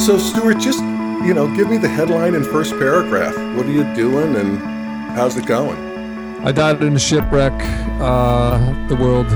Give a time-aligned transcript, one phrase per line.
[0.00, 0.80] So, Stuart, just
[1.24, 3.34] you know, give me the headline and first paragraph.
[3.56, 4.58] What are you doing, and
[5.12, 5.76] how's it going?
[6.44, 7.52] I died in a shipwreck.
[8.00, 8.58] Uh,
[8.88, 9.26] the world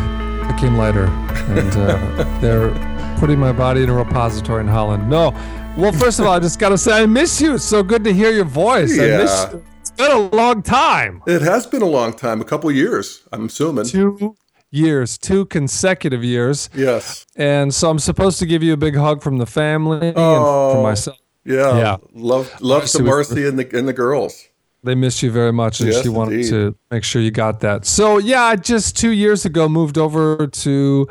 [0.53, 2.71] became lighter, and uh, they're
[3.19, 5.09] putting my body in a repository in Holland.
[5.09, 5.31] No,
[5.77, 7.55] well, first of all, I just gotta say I miss you.
[7.55, 8.97] It's so good to hear your voice.
[8.97, 9.03] Yeah.
[9.03, 9.63] I miss you.
[9.97, 11.23] Been a long time.
[11.27, 13.85] It has been a long time, a couple years, I'm assuming.
[13.87, 14.37] Two
[14.71, 16.69] years, two consecutive years.
[16.75, 17.25] Yes.
[17.37, 20.73] And so I'm supposed to give you a big hug from the family and Oh.
[20.75, 21.17] from myself.
[21.45, 21.79] Yeah.
[21.79, 21.97] Yeah.
[22.13, 24.45] Love love Marcy to was- Marcy and the and the girls.
[24.85, 26.51] They miss you very much, and Yes, she wanted indeed.
[26.51, 27.87] to make sure you got that.
[27.87, 31.09] So yeah, I just two years ago moved over to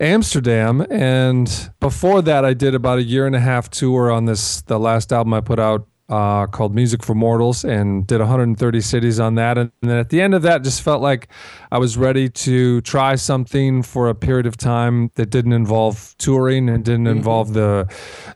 [0.00, 4.62] Amsterdam, and before that, I did about a year and a half tour on this
[4.62, 9.18] the last album I put out uh, called Music for Mortals, and did 130 cities
[9.18, 9.56] on that.
[9.58, 11.28] And then at the end of that, just felt like
[11.70, 16.68] I was ready to try something for a period of time that didn't involve touring
[16.68, 17.86] and didn't involve the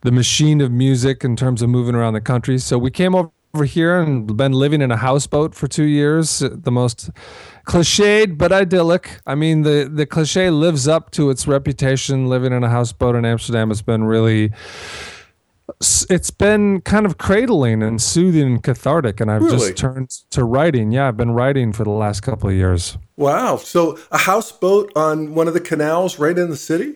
[0.02, 2.58] the machine of music in terms of moving around the country.
[2.58, 6.40] So we came over over here and been living in a houseboat for two years.
[6.40, 7.10] The most
[7.66, 9.20] cliched but idyllic.
[9.26, 12.28] I mean, the the cliche lives up to its reputation.
[12.28, 14.52] Living in a houseboat in Amsterdam has been really.
[15.80, 19.58] It's been kind of cradling and soothing and cathartic, and I've Really?
[19.58, 20.92] just turned to writing.
[20.92, 22.96] Yeah, I've been writing for the last couple of years.
[23.16, 23.56] Wow.
[23.56, 26.94] So a houseboat on one of the canals right in the city?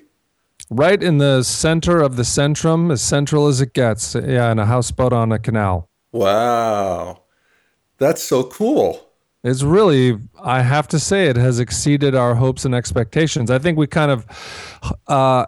[0.70, 4.14] Right in the center of the centrum, as central as it gets.
[4.14, 5.90] Yeah, in a houseboat on a canal.
[6.12, 7.22] Wow.
[7.98, 9.06] That's so cool.
[9.44, 13.50] It's really, I have to say, it has exceeded our hopes and expectations.
[13.50, 14.26] I think we kind of
[15.08, 15.46] uh,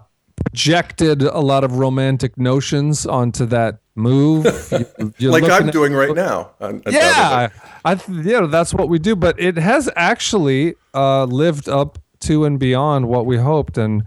[0.55, 4.47] projected a lot of romantic notions onto that move.
[5.19, 6.50] You- like I'm doing right now.
[6.60, 7.48] un- Yeah.
[7.84, 9.16] I, th- yeah, that's what we do.
[9.16, 14.02] But it has actually uh, lived up to and beyond what we hoped, and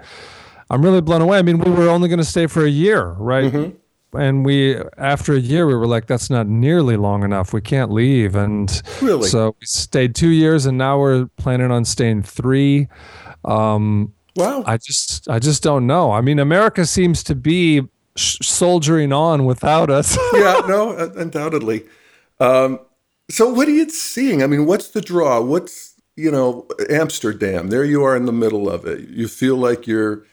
[0.69, 1.37] I'm really blown away.
[1.37, 3.51] I mean, we were only going to stay for a year, right?
[3.51, 4.17] Mm-hmm.
[4.17, 7.53] And we, after a year, we were like, "That's not nearly long enough.
[7.53, 8.69] We can't leave." And
[9.01, 9.27] Really?
[9.29, 12.87] so we stayed two years, and now we're planning on staying three.
[13.45, 14.63] Um, Wow.
[14.65, 16.11] I just, I just don't know.
[16.11, 17.81] I mean, America seems to be
[18.15, 20.17] sh- soldiering on without us.
[20.33, 21.85] yeah, no, undoubtedly.
[22.39, 22.79] Um,
[23.29, 24.43] so what are you seeing?
[24.43, 25.41] I mean, what's the draw?
[25.41, 27.69] What's you know, Amsterdam?
[27.69, 29.09] There you are in the middle of it.
[29.09, 30.25] You feel like you're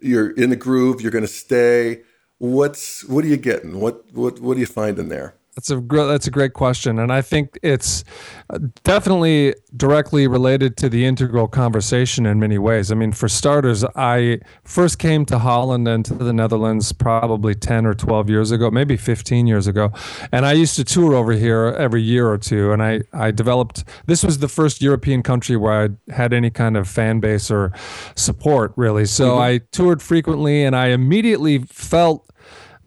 [0.00, 1.00] you're in the groove.
[1.00, 2.02] You're going to stay.
[2.38, 3.80] What's what are you getting?
[3.80, 5.34] What what what are you finding there?
[5.58, 8.04] That's a gr- that's a great question, and I think it's
[8.48, 12.92] uh, definitely directly related to the integral conversation in many ways.
[12.92, 17.86] I mean, for starters, I first came to Holland and to the Netherlands probably ten
[17.86, 19.90] or twelve years ago, maybe fifteen years ago,
[20.30, 22.70] and I used to tour over here every year or two.
[22.70, 26.76] And I I developed this was the first European country where I had any kind
[26.76, 27.72] of fan base or
[28.14, 29.06] support really.
[29.06, 32.30] So I toured frequently, and I immediately felt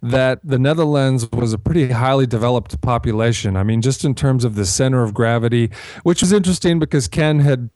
[0.01, 3.55] that the Netherlands was a pretty highly developed population.
[3.55, 5.69] I mean, just in terms of the center of gravity,
[6.03, 7.69] which was interesting because Ken had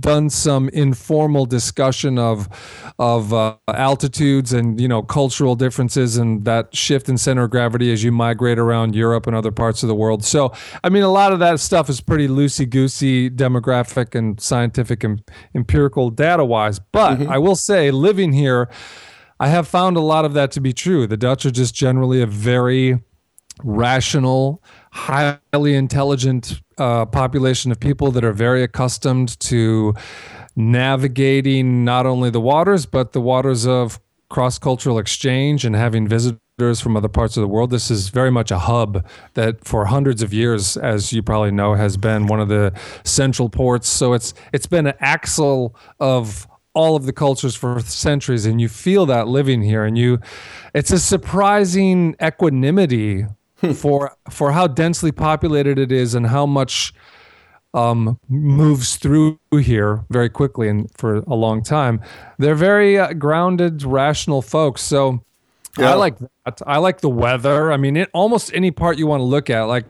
[0.00, 2.48] done some informal discussion of
[2.98, 7.92] of uh, altitudes and you know cultural differences and that shift in center of gravity
[7.92, 10.24] as you migrate around Europe and other parts of the world.
[10.24, 15.04] So, I mean, a lot of that stuff is pretty loosey goosey, demographic and scientific
[15.04, 15.22] and
[15.54, 16.80] empirical data wise.
[16.80, 18.68] But I will say, living here.
[19.38, 21.06] I have found a lot of that to be true.
[21.06, 23.02] The Dutch are just generally a very
[23.62, 29.94] rational, highly intelligent uh, population of people that are very accustomed to
[30.54, 36.80] navigating not only the waters, but the waters of cross cultural exchange and having visitors
[36.80, 37.70] from other parts of the world.
[37.70, 41.74] This is very much a hub that for hundreds of years, as you probably know,
[41.74, 42.72] has been one of the
[43.04, 43.88] central ports.
[43.88, 48.68] So it's it's been an axle of all of the cultures for centuries and you
[48.68, 50.20] feel that living here and you
[50.74, 53.24] it's a surprising equanimity
[53.74, 56.92] for for how densely populated it is and how much
[57.72, 62.00] um, moves through here very quickly and for a long time.
[62.38, 65.22] They're very uh, grounded rational folks so
[65.78, 65.92] Yeah.
[65.92, 66.62] I like that.
[66.66, 67.72] I like the weather.
[67.72, 69.62] I mean, it, almost any part you want to look at.
[69.62, 69.84] Like,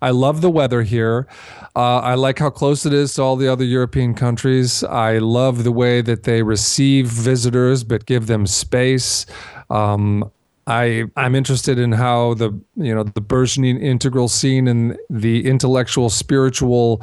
[0.00, 1.26] I love the weather here.
[1.76, 4.82] Uh, I like how close it is to all the other European countries.
[4.82, 9.26] I love the way that they receive visitors but give them space.
[9.70, 10.30] Um,
[10.66, 16.10] I I'm interested in how the you know the burgeoning integral scene and the intellectual
[16.10, 17.02] spiritual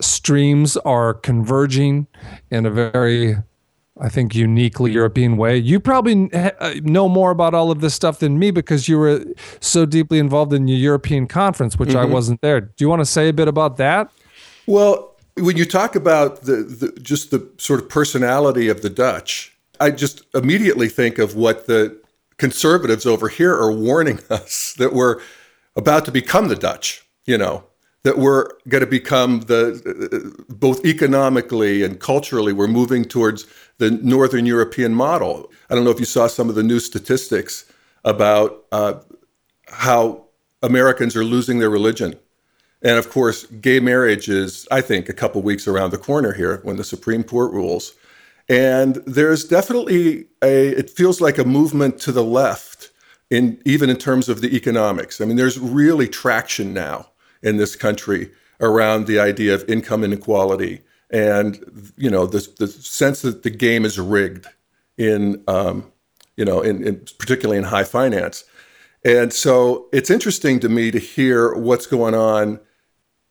[0.00, 2.06] streams are converging
[2.50, 3.36] in a very
[3.98, 4.96] I think uniquely hmm.
[4.96, 5.56] European way.
[5.56, 9.24] You probably uh, know more about all of this stuff than me because you were
[9.60, 12.12] so deeply involved in the European conference, which I mm-hmm.
[12.12, 12.60] wasn't there.
[12.60, 14.10] Do you want to say a bit about that?
[14.66, 19.56] Well, when you talk about the, the just the sort of personality of the Dutch,
[19.80, 21.98] I just immediately think of what the
[22.38, 25.20] conservatives over here are warning us that we're
[25.74, 27.64] about to become the Dutch, you know,
[28.02, 33.46] that we're going to become the uh, both economically and culturally, we're moving towards
[33.78, 35.50] the Northern European model.
[35.68, 37.70] I don't know if you saw some of the new statistics
[38.04, 38.94] about uh,
[39.68, 40.26] how
[40.62, 42.18] Americans are losing their religion.
[42.82, 46.60] And of course, gay marriage is, I think, a couple weeks around the corner here
[46.62, 47.94] when the Supreme Court rules.
[48.48, 52.90] And there's definitely a, it feels like a movement to the left,
[53.30, 55.20] in even in terms of the economics.
[55.20, 57.08] I mean, there's really traction now
[57.42, 58.30] in this country
[58.60, 63.84] around the idea of income inequality and you know the the sense that the game
[63.84, 64.46] is rigged
[64.96, 65.92] in um,
[66.36, 68.44] you know in, in particularly in high finance.
[69.04, 72.58] And so it's interesting to me to hear what's going on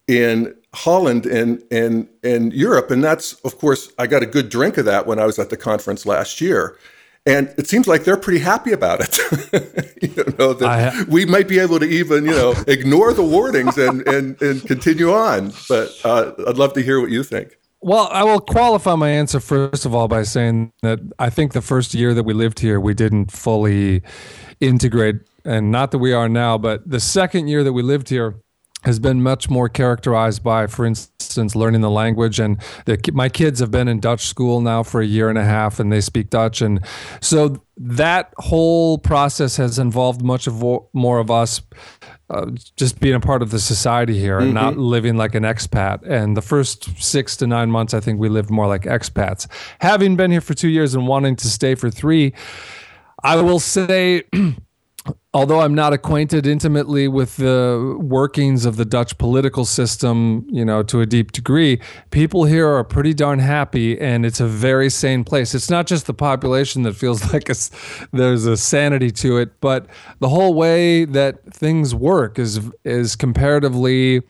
[0.07, 4.77] in Holland and and and Europe, and that's of course I got a good drink
[4.77, 6.77] of that when I was at the conference last year,
[7.25, 9.17] and it seems like they're pretty happy about it.
[10.01, 13.77] you know that ha- we might be able to even you know ignore the warnings
[13.77, 15.53] and and and continue on.
[15.67, 17.57] But uh, I'd love to hear what you think.
[17.85, 21.61] Well, I will qualify my answer first of all by saying that I think the
[21.61, 24.01] first year that we lived here, we didn't fully
[24.59, 28.41] integrate, and not that we are now, but the second year that we lived here
[28.85, 32.39] has been much more characterized by, for instance, learning the language.
[32.39, 35.45] And the, my kids have been in Dutch school now for a year and a
[35.45, 36.63] half, and they speak Dutch.
[36.63, 36.83] And
[37.21, 41.61] so that whole process has involved much of more of us
[42.29, 44.55] uh, just being a part of the society here and mm-hmm.
[44.55, 46.01] not living like an expat.
[46.09, 49.47] And the first six to nine months, I think we lived more like expats.
[49.79, 52.33] Having been here for two years and wanting to stay for three,
[53.23, 54.23] I will say.
[55.33, 60.81] although I'm not acquainted intimately with the workings of the Dutch political system, you know,
[60.83, 61.79] to a deep degree,
[62.11, 65.53] people here are pretty darn happy, and it's a very sane place.
[65.53, 67.55] It's not just the population that feels like a,
[68.11, 69.87] there's a sanity to it, but
[70.19, 74.21] the whole way that things work is is comparatively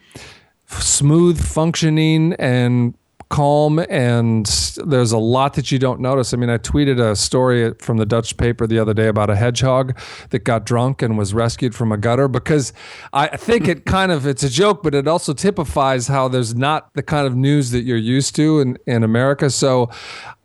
[0.67, 2.95] smooth functioning and
[3.29, 4.45] calm and
[4.85, 6.33] there's a lot that you don't notice.
[6.33, 9.35] I mean, I tweeted a story from the Dutch paper the other day about a
[9.35, 9.97] hedgehog
[10.29, 12.73] that got drunk and was rescued from a gutter because
[13.13, 16.93] I think it kind of it's a joke, but it also typifies how there's not
[16.93, 19.49] the kind of news that you're used to in, in America.
[19.49, 19.89] So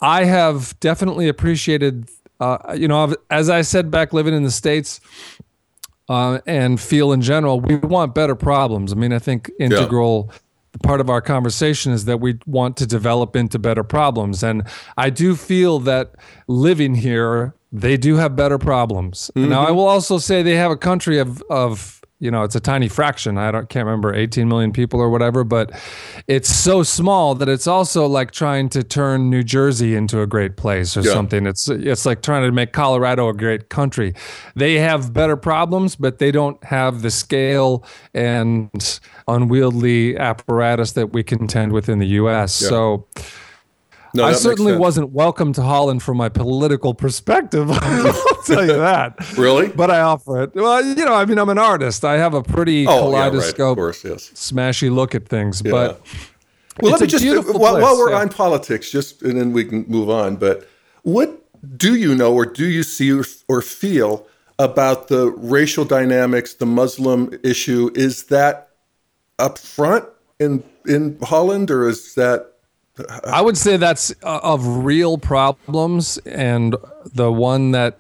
[0.01, 2.09] I have definitely appreciated
[2.41, 4.99] uh, you know, as I said back living in the States,
[6.09, 8.93] uh, and feel in general, we want better problems.
[8.93, 10.39] I mean, I think integral yeah
[10.83, 14.43] part of our conversation is that we want to develop into better problems.
[14.43, 16.15] And I do feel that
[16.47, 19.31] living here, they do have better problems.
[19.35, 19.51] Mm-hmm.
[19.51, 22.61] Now, I will also say they have a country of, of you know, it's a
[22.61, 23.39] tiny fraction.
[23.39, 25.73] I don't can't remember 18 million people or whatever, but
[26.29, 30.57] it's so small that it's also like trying to turn New Jersey into a great
[30.57, 31.15] place or yeah.
[31.15, 31.47] something.
[31.47, 34.15] It's it's like trying to make Colorado a great country.
[34.55, 41.23] They have better problems, but they don't have the scale and unwieldy apparatus that we
[41.23, 42.61] contend with in the US.
[42.61, 42.69] Yeah.
[42.69, 43.07] So
[44.15, 47.71] no, I certainly wasn't welcome to Holland from my political perspective.
[47.71, 49.37] I'll tell you that.
[49.37, 49.69] really?
[49.69, 50.55] But I offer it.
[50.55, 52.05] Well, you know, I mean, I'm an artist.
[52.05, 53.75] I have a pretty oh, kaleidoscope, yeah, right.
[53.77, 54.31] course, yes.
[54.31, 55.63] smashy look at things.
[55.65, 55.71] Yeah.
[55.71, 56.07] But
[56.81, 58.21] well, let me just uh, while, while, we're yeah.
[58.21, 60.37] on politics, just and then we can move on.
[60.37, 60.67] But
[61.03, 61.45] what
[61.77, 64.27] do you know, or do you see, or, or feel
[64.59, 67.91] about the racial dynamics, the Muslim issue?
[67.95, 68.71] Is that
[69.39, 70.07] up front
[70.39, 72.50] in in Holland, or is that
[73.25, 76.77] I would say that's uh, of real problems, and
[77.15, 77.99] the one that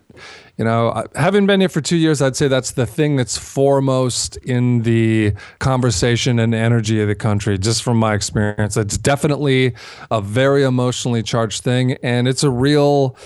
[0.60, 4.36] you know, having been here for two years, I'd say that's the thing that's foremost
[4.38, 8.76] in the conversation and energy of the country, just from my experience.
[8.76, 9.72] It's definitely
[10.10, 13.16] a very emotionally charged thing, and it's a real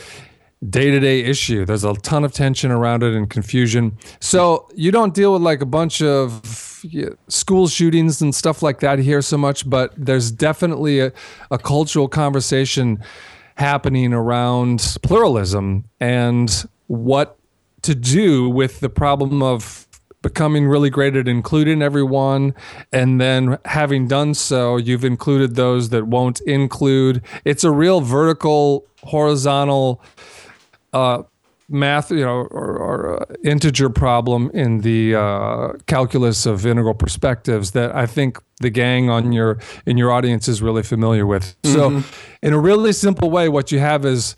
[0.71, 1.65] day to day issue.
[1.65, 3.99] There's a ton of tension around it and confusion.
[4.21, 6.75] So you don't deal with like a bunch of
[7.29, 11.13] school shootings and stuff like that here so much, but there's definitely a,
[11.51, 13.03] a cultural conversation
[13.57, 17.39] happening around pluralism and what
[17.83, 19.87] to do with the problem of
[20.23, 22.55] becoming really great at including everyone
[22.93, 28.87] and then having done so you've included those that won't include it's a real vertical
[29.03, 30.03] horizontal
[30.95, 31.23] uh,
[31.69, 37.73] math, you know, or, or uh, integer problem in the uh, calculus of integral perspectives
[37.73, 41.61] that I think the gang on your in your audience is really familiar with.
[41.63, 42.01] Mm-hmm.
[42.01, 44.37] So, in a really simple way, what you have is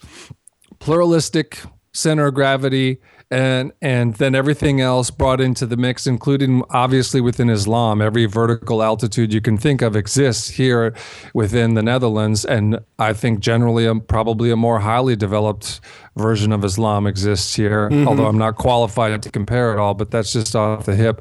[0.78, 1.60] pluralistic
[1.92, 2.98] center of gravity
[3.30, 8.00] and and then everything else brought into the mix, including obviously within Islam.
[8.00, 10.94] Every vertical altitude you can think of exists here
[11.34, 15.80] within the Netherlands, and I think generally a, probably a more highly developed
[16.16, 17.90] version of Islam exists here.
[17.90, 18.06] Mm-hmm.
[18.06, 21.20] Although I'm not qualified to compare it all, but that's just off the hip.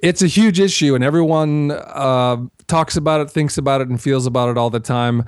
[0.00, 4.26] It's a huge issue, and everyone uh, talks about it, thinks about it, and feels
[4.26, 5.24] about it all the time.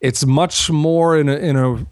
[0.00, 1.86] It's much more in a, in a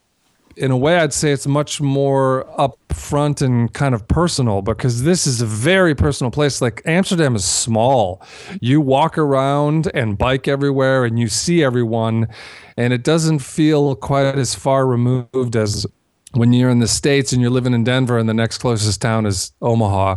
[0.56, 5.26] in a way, I'd say it's much more upfront and kind of personal because this
[5.26, 6.60] is a very personal place.
[6.60, 8.22] Like Amsterdam is small.
[8.60, 12.28] You walk around and bike everywhere and you see everyone,
[12.76, 15.86] and it doesn't feel quite as far removed as
[16.32, 19.26] when you're in the States and you're living in Denver and the next closest town
[19.26, 20.16] is Omaha.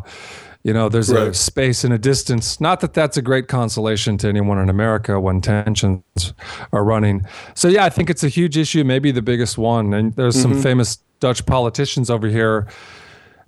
[0.68, 1.30] You know, there's right.
[1.30, 2.60] a space and a distance.
[2.60, 6.34] Not that that's a great consolation to anyone in America when tensions
[6.74, 7.26] are running.
[7.56, 9.94] So, yeah, I think it's a huge issue, maybe the biggest one.
[9.94, 10.52] And there's mm-hmm.
[10.56, 12.68] some famous Dutch politicians over here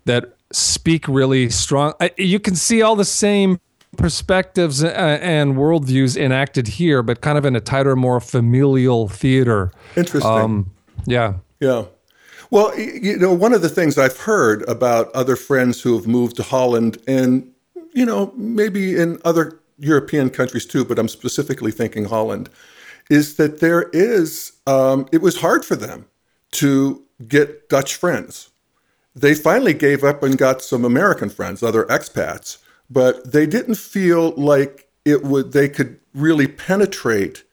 [0.05, 1.91] that speak really strong.
[2.15, 3.59] You can see all the same
[3.97, 4.87] perspectives uh,
[5.21, 9.73] and worldviews enacted here, but kind of in a tighter, more familial theater.
[9.97, 10.31] Interesting.
[10.31, 10.71] Um,
[11.05, 11.33] yeah.
[11.59, 11.83] Yeah.
[12.51, 16.35] Well, you know, one of the things I've heard about other friends who have moved
[16.37, 17.51] to Holland and,
[17.93, 22.49] you know, maybe in other European countries too, but I'm specifically thinking Holland,
[23.09, 26.07] is that there is, um, it was hard for them
[26.53, 28.49] to get Dutch friends.
[29.15, 32.57] They finally gave up and got some American friends, other expats,
[32.89, 37.43] but they didn't feel like it would, they could really penetrate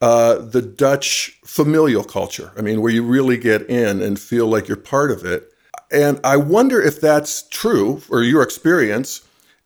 [0.00, 2.52] uh, the Dutch familial culture.
[2.56, 5.50] I mean, where you really get in and feel like you're part of it.
[5.90, 9.22] And I wonder if that's true or your experience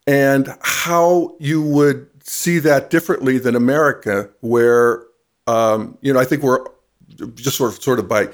[0.07, 5.05] and how you would see that differently than America, where,
[5.47, 6.65] um, you know, I think we're
[7.35, 8.29] just sort of, sort of by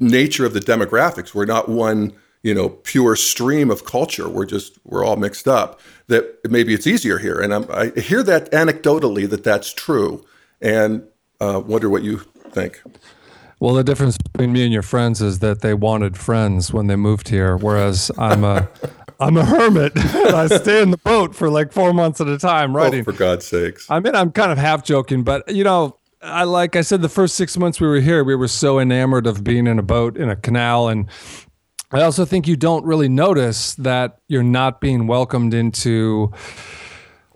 [0.00, 2.12] nature of the demographics, we're not one,
[2.42, 4.28] you know, pure stream of culture.
[4.28, 5.80] We're just, we're all mixed up.
[6.08, 7.40] That maybe it's easier here.
[7.40, 10.24] And I'm, I hear that anecdotally that that's true.
[10.60, 11.06] And
[11.44, 12.18] uh, wonder what you
[12.50, 12.80] think.
[13.60, 16.96] Well, the difference between me and your friends is that they wanted friends when they
[16.96, 18.68] moved here, whereas I'm a
[19.20, 19.92] I'm a hermit.
[19.96, 23.00] I stay in the boat for like four months at a time writing.
[23.00, 23.90] Oh, for God's sakes!
[23.90, 27.08] I mean, I'm kind of half joking, but you know, I like I said, the
[27.08, 30.16] first six months we were here, we were so enamored of being in a boat
[30.16, 31.08] in a canal, and
[31.92, 36.32] I also think you don't really notice that you're not being welcomed into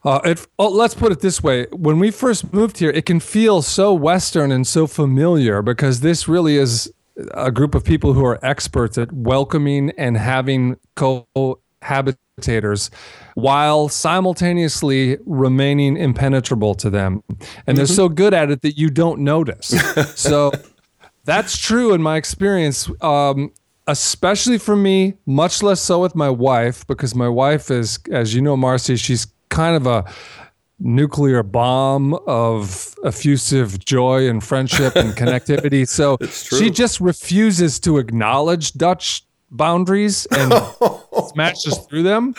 [0.04, 1.66] uh, it, oh, let's put it this way.
[1.72, 6.28] When we first moved here, it can feel so Western and so familiar because this
[6.28, 6.92] really is
[7.34, 12.90] a group of people who are experts at welcoming and having cohabitators
[13.34, 17.22] while simultaneously remaining impenetrable to them.
[17.28, 17.74] And mm-hmm.
[17.74, 19.74] they're so good at it that you don't notice.
[20.14, 20.52] so
[21.24, 22.88] that's true in my experience.
[23.02, 23.52] Um,
[23.88, 28.42] especially for me, much less so with my wife, because my wife is, as you
[28.42, 30.04] know, Marcy, she's kind of a
[30.80, 35.86] nuclear bomb of effusive joy and friendship and connectivity.
[35.88, 40.52] So she just refuses to acknowledge Dutch boundaries and
[41.28, 42.34] smashes through them.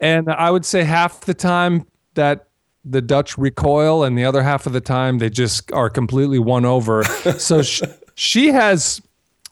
[0.00, 2.48] And I would say half the time that
[2.84, 6.64] the Dutch recoil, and the other half of the time they just are completely won
[6.64, 7.04] over.
[7.04, 7.84] so she,
[8.14, 9.02] she has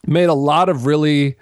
[0.07, 1.37] made a lot of really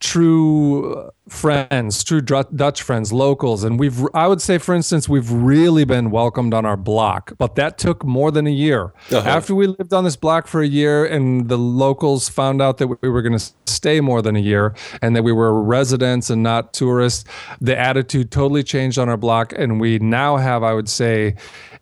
[0.00, 5.84] true friends, true Dutch friends, locals, and we've I would say for instance we've really
[5.84, 8.92] been welcomed on our block, but that took more than a year.
[9.10, 9.28] Uh-huh.
[9.28, 12.88] After we lived on this block for a year and the locals found out that
[12.88, 16.42] we were going to stay more than a year and that we were residents and
[16.42, 17.24] not tourists,
[17.60, 21.34] the attitude totally changed on our block and we now have I would say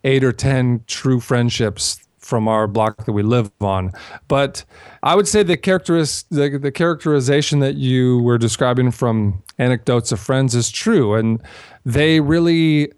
[0.03, 3.91] 8 or 10 true friendships from our block that we live on.
[4.27, 4.65] But
[5.01, 10.19] I would say the characteris the, the characterization that you were describing from anecdotes of
[10.19, 11.41] friends is true, and
[11.85, 12.91] they really.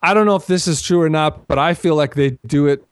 [0.00, 2.68] I don't know if this is true or not, but I feel like they do
[2.68, 2.86] it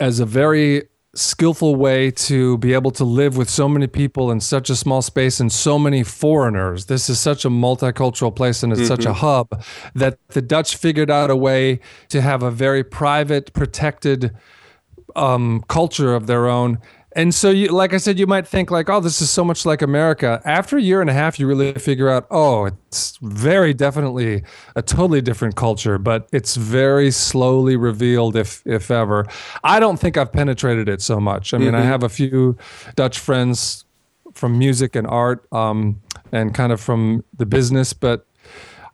[0.00, 0.82] as a very
[1.14, 5.02] skillful way to be able to live with so many people in such a small
[5.02, 6.86] space and so many foreigners.
[6.86, 8.88] This is such a multicultural place and it's mm-hmm.
[8.88, 9.18] such a mm-hmm.
[9.18, 9.64] hub
[9.94, 14.34] that the Dutch figured out a way to have a very private, protected
[15.16, 16.78] um, culture of their own.
[17.16, 19.64] And so, you, like I said, you might think like, "Oh, this is so much
[19.64, 23.72] like America." After a year and a half, you really figure out, "Oh, it's very
[23.72, 24.42] definitely
[24.74, 29.26] a totally different culture." But it's very slowly revealed, if if ever.
[29.62, 31.54] I don't think I've penetrated it so much.
[31.54, 31.76] I mean, mm-hmm.
[31.76, 32.58] I have a few
[32.96, 33.84] Dutch friends
[34.32, 36.00] from music and art, um,
[36.32, 38.26] and kind of from the business, but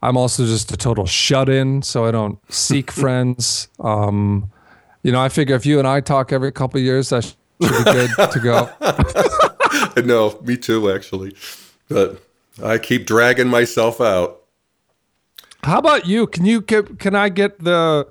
[0.02, 3.68] I'm also just a total shut in, so I don't seek friends.
[3.80, 4.50] Um,
[5.02, 7.36] you know, I figure if you and I talk every couple of years, that should
[7.60, 10.02] be good to go.
[10.04, 11.34] no, me too, actually.
[11.88, 12.22] But
[12.62, 14.42] I keep dragging myself out.
[15.62, 16.26] How about you?
[16.26, 18.06] Can you get, can I get the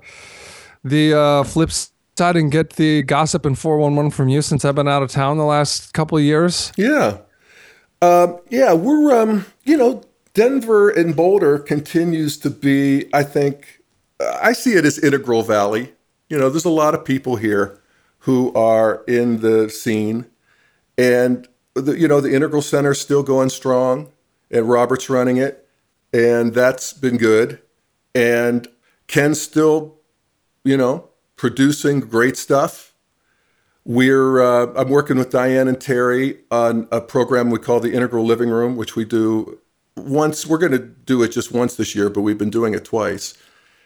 [0.82, 4.88] the uh, flip side and get the gossip and 411 from you since I've been
[4.88, 6.72] out of town the last couple of years?
[6.76, 7.18] Yeah.
[8.02, 10.02] Um, yeah, we're um, you know,
[10.34, 13.82] Denver and Boulder continues to be, I think,
[14.20, 15.92] I see it as integral valley.
[16.30, 17.80] You know, there's a lot of people here
[18.20, 20.26] who are in the scene,
[20.96, 24.12] and the, you know the Integral Center is still going strong,
[24.48, 25.66] and Robert's running it,
[26.12, 27.60] and that's been good,
[28.14, 28.68] and
[29.08, 29.96] Ken's still,
[30.62, 32.94] you know, producing great stuff.
[33.84, 38.24] We're uh, I'm working with Diane and Terry on a program we call the Integral
[38.24, 39.58] Living Room, which we do
[39.96, 40.46] once.
[40.46, 43.34] We're going to do it just once this year, but we've been doing it twice.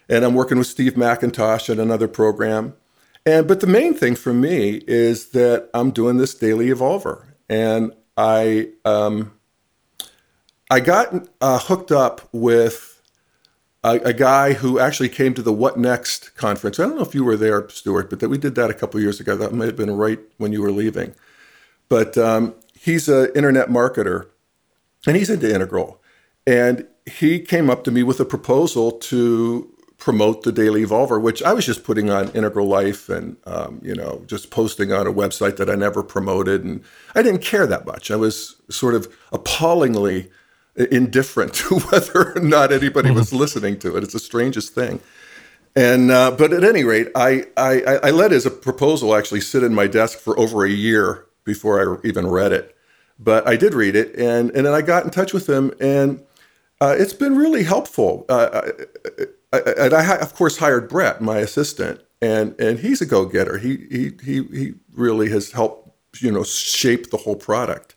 [0.08, 2.74] And I'm working with Steve McIntosh at another program.
[3.26, 7.92] And but the main thing for me is that I'm doing this daily evolver, and
[8.18, 9.32] I um,
[10.70, 13.00] I got uh, hooked up with
[13.82, 16.78] a, a, guy who actually came to the What Next conference.
[16.78, 19.00] I don't know if you were there, Stuart, but that we did that a couple
[19.00, 19.36] years ago.
[19.36, 21.14] That might have been right when you were leaving.
[21.88, 24.28] But um, he's an internet marketer,
[25.06, 26.00] and he's into Integral,
[26.46, 29.73] and he came up to me with a proposal to
[30.04, 33.94] promote the Daily Evolver, which I was just putting on Integral Life and um, you
[33.94, 36.84] know just posting on a website that I never promoted, and
[37.14, 38.10] I didn't care that much.
[38.10, 40.30] I was sort of appallingly
[40.76, 43.38] indifferent to whether or not anybody was mm-hmm.
[43.38, 44.04] listening to it.
[44.04, 45.00] It's the strangest thing.
[45.74, 49.74] And uh, but at any rate, I, I I let his proposal actually sit in
[49.74, 52.76] my desk for over a year before I even read it.
[53.18, 56.22] But I did read it, and and then I got in touch with him, and
[56.82, 58.26] uh, it's been really helpful.
[58.28, 58.70] Uh,
[59.60, 63.58] and I, of course, hired Brett, my assistant, and and he's a go getter.
[63.58, 67.94] He he he he really has helped you know shape the whole product.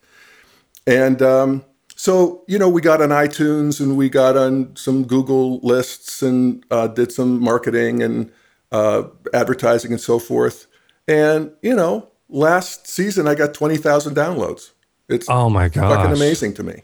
[0.86, 5.60] And um, so you know, we got on iTunes and we got on some Google
[5.60, 8.32] lists and uh, did some marketing and
[8.72, 10.68] uh, advertising and so forth.
[11.08, 14.72] And you know, last season I got twenty thousand downloads.
[15.10, 16.84] It's oh my god, fucking amazing to me.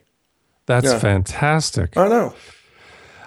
[0.65, 0.99] That's yeah.
[0.99, 1.97] fantastic.
[1.97, 2.33] I know.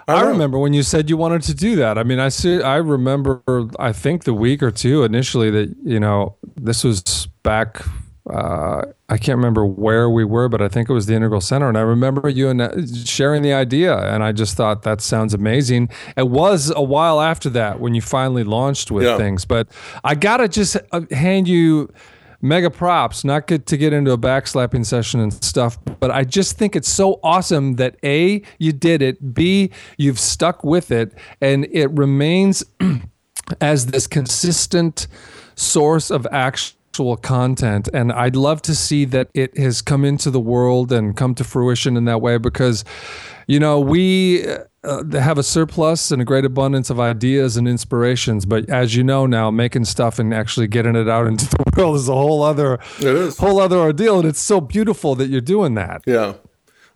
[0.09, 1.99] I, I remember when you said you wanted to do that.
[1.99, 2.63] I mean, I see.
[2.63, 3.43] I remember.
[3.79, 7.83] I think the week or two initially that you know this was back.
[8.29, 11.69] Uh, I can't remember where we were, but I think it was the Integral Center,
[11.69, 15.33] and I remember you and uh, sharing the idea, and I just thought that sounds
[15.33, 15.91] amazing.
[16.17, 19.17] It was a while after that when you finally launched with yeah.
[19.17, 19.69] things, but
[20.03, 21.93] I gotta just uh, hand you
[22.47, 23.25] mega props.
[23.25, 26.89] Not good to get into a backslapping session and stuff, but I just think it's
[26.89, 32.65] so awesome that A, you did it, B, you've stuck with it, and it remains
[33.61, 35.07] as this consistent
[35.55, 37.89] source of actual content.
[37.93, 41.45] And I'd love to see that it has come into the world and come to
[41.45, 42.85] fruition in that way because,
[43.47, 44.47] you know, we
[44.87, 48.47] uh, have a surplus and a great abundance of ideas and inspirations.
[48.47, 51.97] But as you know now, making stuff and actually getting it out into the world
[51.97, 53.37] is a whole other it is.
[53.39, 54.19] whole other ordeal.
[54.19, 56.03] And it's so beautiful that you're doing that.
[56.07, 56.35] Yeah.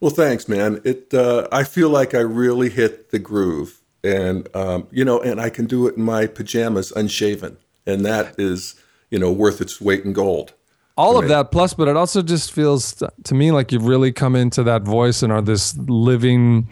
[0.01, 0.81] Well, thanks, man.
[0.85, 5.39] It uh, I feel like I really hit the groove, and um, you know, and
[5.39, 8.77] I can do it in my pajamas, unshaven, and that is
[9.11, 10.55] you know worth its weight in gold
[10.97, 14.37] all of that plus but it also just feels to me like you've really come
[14.37, 16.69] into that voice and are this living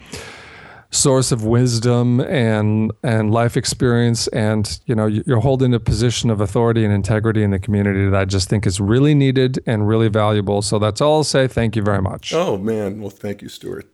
[0.91, 6.41] source of wisdom and and life experience and you know you're holding a position of
[6.41, 10.07] authority and integrity in the community that I just think is really needed and really
[10.07, 10.61] valuable.
[10.61, 11.47] So that's all I'll say.
[11.47, 12.33] Thank you very much.
[12.33, 13.01] Oh man.
[13.01, 13.85] Well thank you Stuart.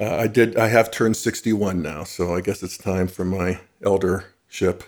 [0.00, 3.60] Uh, I did I have turned 61 now so I guess it's time for my
[3.84, 4.84] eldership.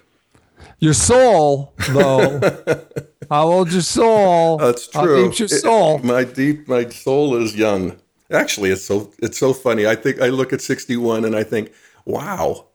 [0.78, 2.40] Your soul though.
[3.30, 4.56] How old your soul?
[4.56, 5.98] That's true how deep's your soul?
[5.98, 7.96] It, my deep my soul is young
[8.30, 9.86] Actually, it's so it's so funny.
[9.86, 11.72] I think I look at 61 and I think,
[12.04, 12.66] wow.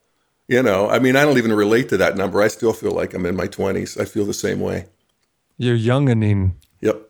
[0.47, 2.39] You know, I mean, I don't even relate to that number.
[2.39, 3.99] I still feel like I'm in my 20s.
[3.99, 4.85] I feel the same way.
[5.57, 6.53] You're youngening.
[6.81, 7.09] Yep.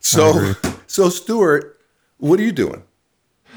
[0.00, 0.54] So,
[0.88, 1.80] so Stuart,
[2.18, 2.82] what are you doing?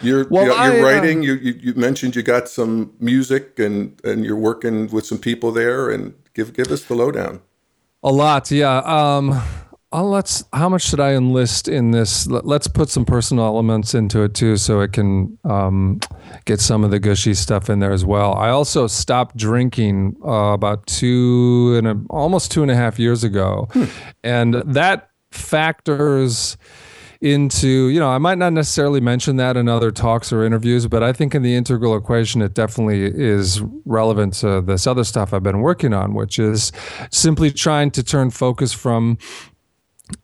[0.02, 1.20] You're well, you're, I, writing.
[1.20, 5.18] Um, you, you, you mentioned you got some music and and you're working with some
[5.18, 5.90] people there.
[5.90, 7.42] And give give us the lowdown.
[8.04, 8.78] A lot, yeah.
[8.78, 9.42] Um,
[9.92, 10.44] uh, let's.
[10.54, 12.28] How much should I enlist in this?
[12.28, 16.00] Let's put some personal elements into it too, so it can um,
[16.46, 18.36] get some of the gushy stuff in there as well.
[18.36, 23.24] I also stopped drinking uh, about two and a, almost two and a half years
[23.24, 23.86] ago, hmm.
[24.24, 26.58] and that factors
[27.22, 31.02] into you know I might not necessarily mention that in other talks or interviews, but
[31.02, 35.42] I think in the integral equation it definitely is relevant to this other stuff I've
[35.42, 36.72] been working on, which is
[37.12, 39.18] simply trying to turn focus from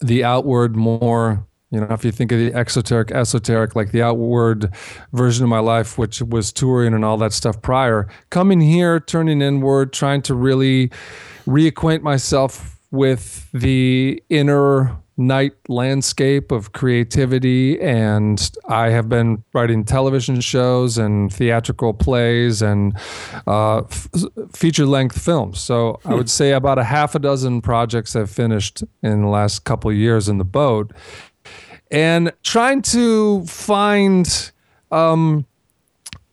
[0.01, 4.71] the outward more You know, if you think of the exoteric, esoteric, like the outward
[5.11, 9.41] version of my life, which was touring and all that stuff prior, coming here, turning
[9.41, 10.89] inward, trying to really
[11.45, 20.41] reacquaint myself with the inner night landscape of creativity and i have been writing television
[20.41, 22.97] shows and theatrical plays and
[23.47, 24.09] uh, f-
[24.51, 25.59] feature length films.
[25.59, 29.63] So i would say about a half a dozen projects I've finished in the last
[29.63, 30.91] couple of years in the boat.
[31.91, 34.51] And trying to find
[34.91, 35.45] um,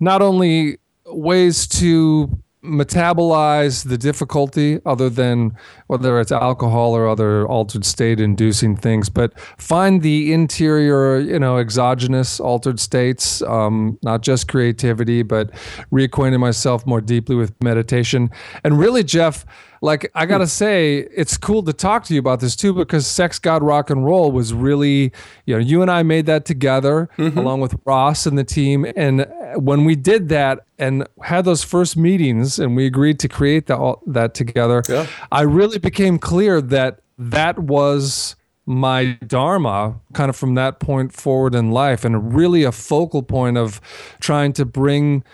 [0.01, 5.57] not only ways to metabolize the difficulty other than
[5.89, 11.59] whether it's alcohol or other altered state inducing things but find the interior you know
[11.59, 15.51] exogenous altered states um, not just creativity but
[15.91, 18.31] reacquainting myself more deeply with meditation
[18.63, 19.45] and really jeff
[19.83, 23.41] like I gotta say, it's cool to talk to you about this too because Sex
[23.41, 25.13] God Rock and Roll was really,
[25.45, 27.37] you know, you and I made that together mm-hmm.
[27.37, 28.87] along with Ross and the team.
[28.97, 33.67] And when we did that and had those first meetings and we agreed to create
[33.67, 35.07] that that together, yeah.
[35.31, 41.55] I really became clear that that was my dharma kind of from that point forward
[41.55, 43.81] in life and really a focal point of
[44.21, 45.25] trying to bring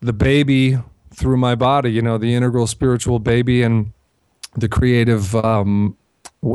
[0.00, 0.78] the baby
[1.14, 3.92] through my body, you know, the integral spiritual baby and
[4.56, 5.96] the creative um,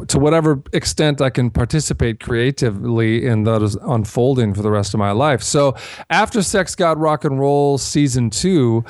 [0.07, 4.97] to whatever extent I can participate creatively in that is unfolding for the rest of
[4.97, 5.41] my life.
[5.41, 5.75] So
[6.09, 8.83] after Sex God Rock and Roll season two,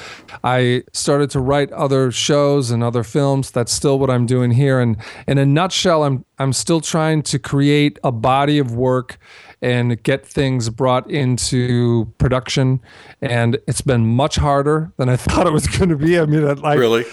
[0.43, 3.51] I started to write other shows and other films.
[3.51, 4.79] That's still what I'm doing here.
[4.79, 9.17] And in a nutshell, I'm I'm still trying to create a body of work
[9.61, 12.79] and get things brought into production.
[13.21, 16.19] And it's been much harder than I thought it was going to be.
[16.19, 17.05] I mean, like really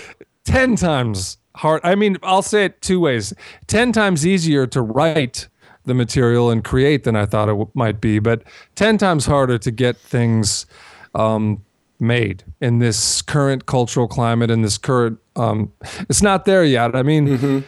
[0.44, 1.80] 10 times hard.
[1.84, 3.32] I mean, I'll say it two ways
[3.66, 5.48] 10 times easier to write
[5.84, 8.42] the material and create than I thought it w- might be, but
[8.74, 10.66] 10 times harder to get things
[11.14, 11.62] um,
[12.00, 15.72] made in this current cultural climate, in this current, um,
[16.08, 16.96] it's not there yet.
[16.96, 17.58] I mean, mm-hmm.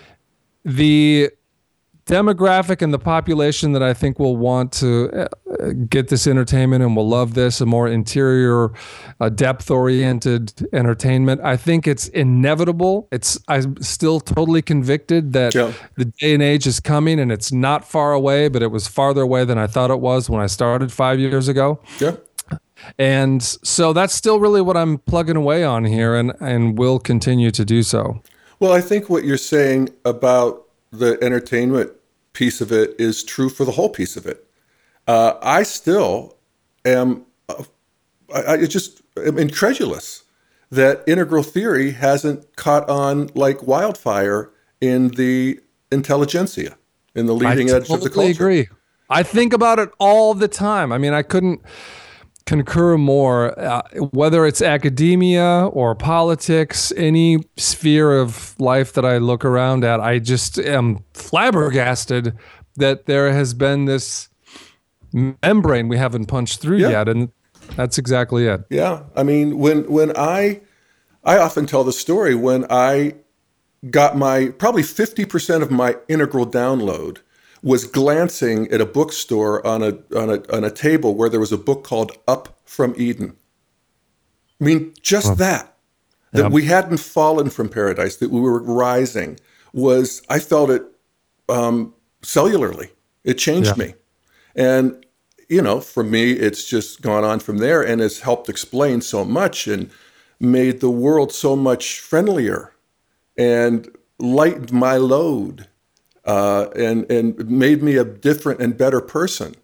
[0.65, 1.31] the
[2.07, 6.95] demographic and the population that I think will want to uh, get this entertainment and
[6.95, 8.71] will love this, a more interior,
[9.21, 11.41] uh, depth oriented entertainment.
[11.43, 13.09] I think it's inevitable.
[13.11, 15.73] It's I'm still totally convicted that yeah.
[15.97, 19.23] the day and age is coming and it's not far away, but it was farther
[19.23, 21.81] away than I thought it was when I started five years ago.
[21.99, 22.17] Yeah.
[22.99, 27.51] And so that's still really what I'm plugging away on here and, and will continue
[27.51, 28.23] to do so.
[28.61, 31.93] Well, I think what you're saying about the entertainment
[32.37, 34.47] piece of it is true for the whole piece of it.
[35.09, 36.37] Uh, I still
[36.85, 37.65] am, uh,
[38.35, 40.25] I, I just am incredulous
[40.71, 44.51] that integral theory hasn't caught on like wildfire
[44.83, 46.77] in the intelligentsia,
[47.15, 48.29] in the leading I edge of the culture.
[48.29, 48.69] I agree.
[49.09, 50.93] I think about it all the time.
[50.93, 51.63] I mean, I couldn't
[52.47, 53.83] concur more, uh,
[54.13, 60.21] whether it's academia or politics, any sphere of life that I look around at, I
[60.21, 62.37] just am flabbergasted
[62.77, 64.29] that there has been this
[65.13, 66.91] membrane we haven't punched through yeah.
[66.91, 67.09] yet.
[67.09, 67.33] And
[67.75, 68.63] that's exactly it.
[68.71, 69.03] Yeah.
[69.17, 70.61] I mean, when, when I,
[71.25, 73.15] I often tell the story when I
[73.91, 77.19] got my, probably 50% of my integral download
[77.63, 81.53] was glancing at a bookstore on a, on a, on a table where there was
[81.53, 83.37] a book called Up from Eden.
[84.61, 85.77] I mean, just that,
[86.33, 86.53] that yep.
[86.53, 89.39] we hadn't fallen from paradise, that we were rising,
[89.73, 90.83] was, I felt it
[91.49, 92.91] um, cellularly.
[93.25, 93.87] It changed yeah.
[93.87, 93.95] me.
[94.55, 95.05] And,
[95.49, 99.25] you know, for me, it's just gone on from there and has helped explain so
[99.25, 99.91] much and
[100.41, 102.73] made the world so much friendlier
[103.37, 103.89] and
[104.19, 105.69] lightened my load
[106.27, 109.55] uh, and and made me a different and better person.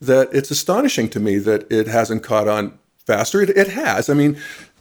[0.00, 3.40] That it's astonishing to me that it hasn't caught on faster.
[3.42, 4.08] It, it has.
[4.08, 4.38] I mean,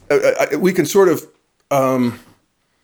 [0.10, 1.26] I, I, we can sort of.
[1.70, 2.20] Um,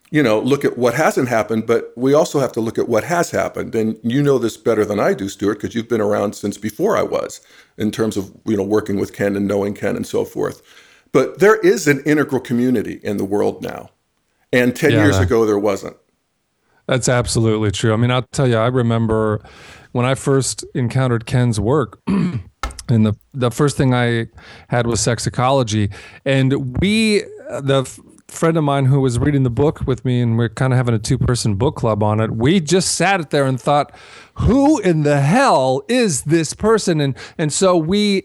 [0.09, 3.03] you know, look at what hasn't happened, but we also have to look at what
[3.03, 3.75] has happened.
[3.75, 6.95] And you know this better than I do, Stuart, because you've been around since before
[6.95, 7.41] I was
[7.77, 10.61] in terms of, you know, working with Ken and knowing Ken and so forth.
[11.11, 13.89] But there is an integral community in the world now.
[14.53, 15.03] And 10 yeah.
[15.03, 15.97] years ago, there wasn't.
[16.87, 17.93] That's absolutely true.
[17.93, 19.41] I mean, I'll tell you, I remember
[19.91, 22.01] when I first encountered Ken's work.
[22.07, 24.27] and the the first thing I
[24.69, 25.89] had was Sex Ecology,
[26.25, 27.23] and we
[27.61, 27.85] the
[28.27, 30.95] friend of mine who was reading the book with me, and we're kind of having
[30.95, 32.31] a two person book club on it.
[32.31, 33.91] We just sat there and thought,
[34.39, 37.01] who in the hell is this person?
[37.01, 38.23] And and so we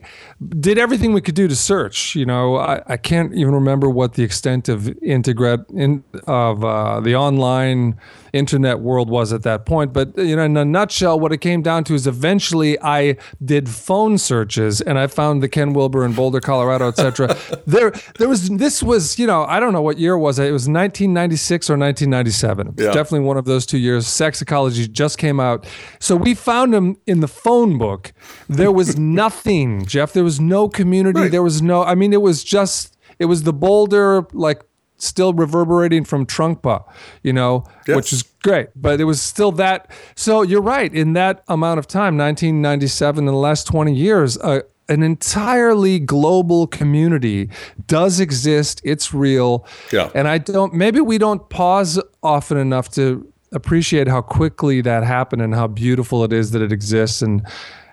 [0.49, 2.15] did everything we could do to search.
[2.15, 7.01] You know, I, I can't even remember what the extent of integrate in of uh,
[7.01, 7.99] the online
[8.33, 9.93] internet world was at that point.
[9.93, 13.69] But you know, in a nutshell, what it came down to is eventually I did
[13.69, 17.37] phone searches and I found the Ken Wilber in Boulder, Colorado, etc.
[17.67, 20.45] there, there was this was you know I don't know what year was it.
[20.49, 22.75] It was 1996 or 1997.
[22.79, 22.93] Yeah.
[22.93, 24.07] Definitely one of those two years.
[24.07, 25.67] Sex Ecology just came out,
[26.03, 28.13] so we found him in the phone book.
[28.49, 30.13] There was nothing, Jeff.
[30.13, 31.21] There was no community.
[31.21, 31.31] Right.
[31.31, 31.85] There was no.
[31.85, 34.63] I mean, it was just it was the Boulder like
[34.99, 36.83] still reverberating from Trungpa,
[37.23, 37.97] you know, yes.
[37.97, 38.71] which is great.
[38.75, 39.93] But it was still that.
[40.17, 40.93] So you're right.
[40.93, 46.67] In that amount of time, 1997, in the last 20 years, uh, an entirely global
[46.67, 47.49] community
[47.87, 48.81] does exist.
[48.85, 49.65] It's real.
[49.93, 50.11] Yeah.
[50.17, 55.43] And I don't, maybe we don't pause often enough to appreciate how quickly that happened
[55.43, 57.47] and how beautiful it is that it exists and,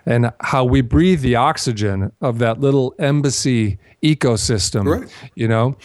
[0.06, 5.30] and how we breathe the oxygen of that little embassy ecosystem, right.
[5.34, 5.76] you know?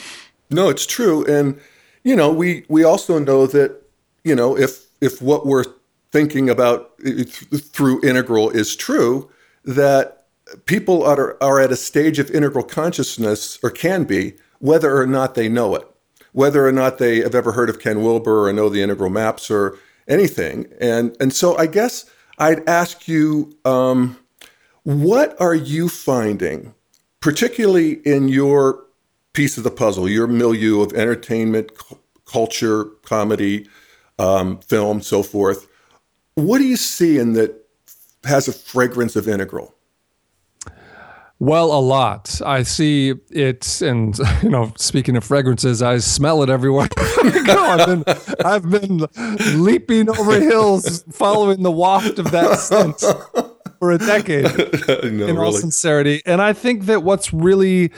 [0.49, 1.59] No, it's true, and
[2.03, 3.81] you know we we also know that
[4.23, 5.65] you know if if what we're
[6.11, 6.93] thinking about
[7.57, 9.29] through integral is true,
[9.63, 10.27] that
[10.65, 15.35] people are are at a stage of integral consciousness or can be whether or not
[15.35, 15.87] they know it,
[16.35, 19.49] whether or not they have ever heard of Ken Wilber or know the integral maps
[19.49, 23.57] or anything, and and so I guess I'd ask you.
[23.65, 24.17] Um,
[24.83, 26.75] what are you finding,
[27.19, 28.85] particularly in your
[29.35, 33.67] piece of the puzzle, your milieu of entertainment, c- culture, comedy,
[34.17, 35.67] um, film, so forth.
[36.33, 37.67] What do you see in that
[38.23, 39.74] has a fragrance of integral?
[41.39, 42.41] Well, a lot.
[42.45, 46.87] I see it, and you know, speaking of fragrances, I smell it everywhere
[47.45, 47.65] go.
[47.65, 48.03] I've been,
[48.45, 53.03] I've been leaping over hills, following the waft of that scent
[53.79, 54.45] for a decade.
[55.03, 57.91] no, in all sincerity, and I think that what's really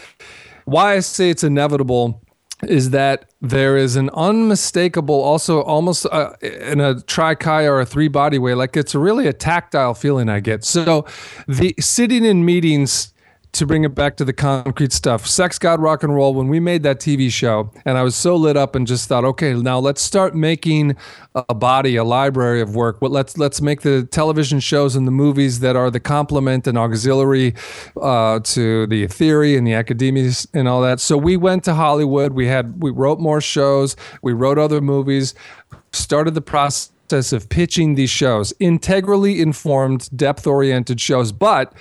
[0.65, 2.23] why I say it's inevitable
[2.63, 8.07] is that there is an unmistakable, also almost uh, in a trichi or a three
[8.07, 10.63] body way, like it's really a tactile feeling I get.
[10.63, 11.05] So
[11.47, 13.13] the sitting in meetings
[13.53, 16.59] to bring it back to the concrete stuff, Sex, God, Rock and Roll, when we
[16.59, 19.79] made that TV show, and I was so lit up and just thought, okay, now
[19.79, 20.95] let's start making
[21.35, 22.99] a body, a library of work.
[22.99, 26.77] But let's let's make the television shows and the movies that are the complement and
[26.77, 27.55] auxiliary
[28.01, 30.99] uh, to the theory and the academies and all that.
[30.99, 32.33] So we went to Hollywood.
[32.33, 33.95] We had we wrote more shows.
[34.21, 35.33] We wrote other movies.
[35.91, 41.31] Started the process of pitching these shows, integrally informed, depth oriented shows.
[41.31, 41.73] But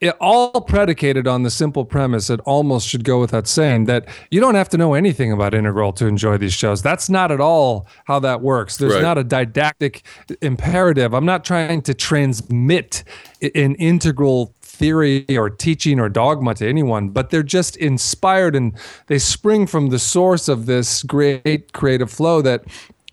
[0.00, 4.40] it all predicated on the simple premise it almost should go without saying that you
[4.40, 6.82] don't have to know anything about integral to enjoy these shows.
[6.82, 8.76] That's not at all how that works.
[8.76, 9.02] There's right.
[9.02, 10.02] not a didactic
[10.42, 11.14] imperative.
[11.14, 13.04] I'm not trying to transmit
[13.40, 19.18] an integral theory or teaching or dogma to anyone but they're just inspired and they
[19.18, 22.62] spring from the source of this great creative flow that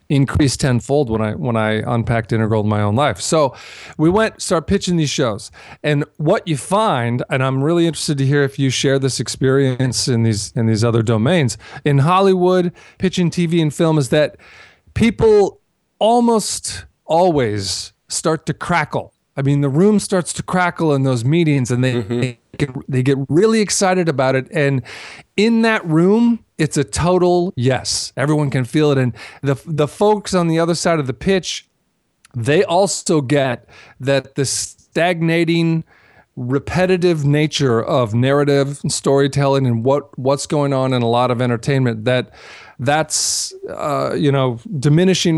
[0.10, 3.20] increased tenfold when I when I unpacked integral in my own life.
[3.22, 3.56] So
[3.98, 5.52] we went start pitching these shows,
[5.84, 10.08] and what you find, and I'm really interested to hear if you share this experience
[10.08, 14.38] in these in these other domains in Hollywood, pitching TV and film, is that
[14.94, 15.62] people
[16.00, 19.13] almost always start to crackle.
[19.36, 22.20] I mean, the room starts to crackle in those meetings, and they, mm-hmm.
[22.22, 24.48] they get, they get really excited about it.
[24.52, 24.84] And
[25.36, 28.14] in that room, it's a total yes.
[28.16, 28.98] Everyone can feel it.
[28.98, 31.68] And the the folks on the other side of the pitch,
[32.36, 33.68] they also get
[34.00, 35.84] that the stagnating
[36.36, 41.42] repetitive nature of narrative and storytelling and what what's going on in a lot of
[41.42, 42.32] entertainment that
[42.80, 45.38] that's uh, you know diminishing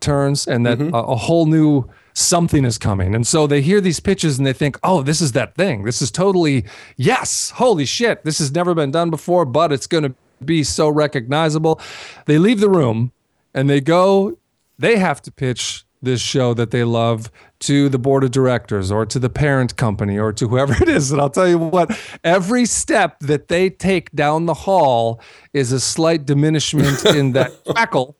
[0.00, 0.94] returns and that mm-hmm.
[0.94, 1.84] a, a whole new
[2.18, 3.14] something is coming.
[3.14, 5.84] And so they hear these pitches and they think, oh, this is that thing.
[5.84, 6.64] This is totally,
[6.96, 10.88] yes, holy shit, this has never been done before, but it's going to be so
[10.88, 11.80] recognizable.
[12.26, 13.12] They leave the room
[13.54, 14.38] and they go,
[14.78, 19.04] they have to pitch this show that they love to the board of directors or
[19.04, 21.10] to the parent company or to whoever it is.
[21.10, 25.20] And I'll tell you what, every step that they take down the hall
[25.52, 28.16] is a slight diminishment in that crackle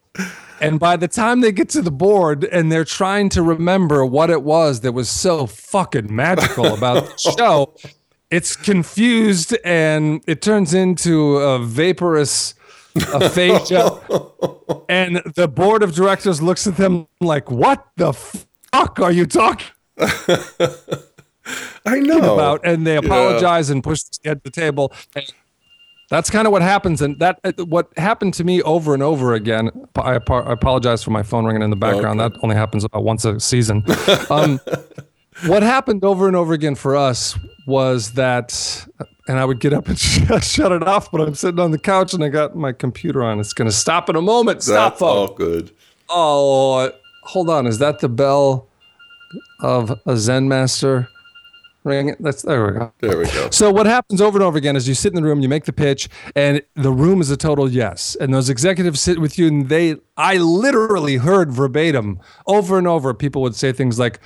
[0.60, 4.30] and by the time they get to the board and they're trying to remember what
[4.30, 7.74] it was that was so fucking magical about the show,
[8.30, 12.54] it's confused and it turns into a vaporous
[13.14, 14.00] aphasia.
[14.88, 19.66] and the board of directors looks at them like, "What the fuck are you talking?"
[21.86, 23.76] I know about, and they apologize yeah.
[23.76, 24.92] and push the, the table.
[25.14, 25.32] And
[26.10, 29.34] that's kind of what happens, and that uh, what happened to me over and over
[29.34, 29.70] again.
[29.96, 32.20] I, I apologize for my phone ringing in the background.
[32.20, 32.34] Okay.
[32.34, 33.84] That only happens about once a season.
[34.30, 34.60] Um,
[35.46, 38.86] what happened over and over again for us was that,
[39.28, 39.98] and I would get up and
[40.42, 43.38] shut it off, but I'm sitting on the couch and I got my computer on.
[43.38, 44.62] It's going to stop in a moment.
[44.62, 44.94] Stop.
[44.94, 45.70] That's all good.
[46.08, 46.90] Oh,
[47.24, 47.66] hold on.
[47.66, 48.68] Is that the bell
[49.60, 51.08] of a Zen master?
[51.88, 52.18] Ring it.
[52.20, 52.92] That's there we go.
[53.00, 53.48] There we go.
[53.50, 55.64] So what happens over and over again is you sit in the room, you make
[55.64, 58.14] the pitch, and the room is a total yes.
[58.20, 63.14] And those executives sit with you, and they, I literally heard verbatim over and over.
[63.14, 64.20] People would say things like,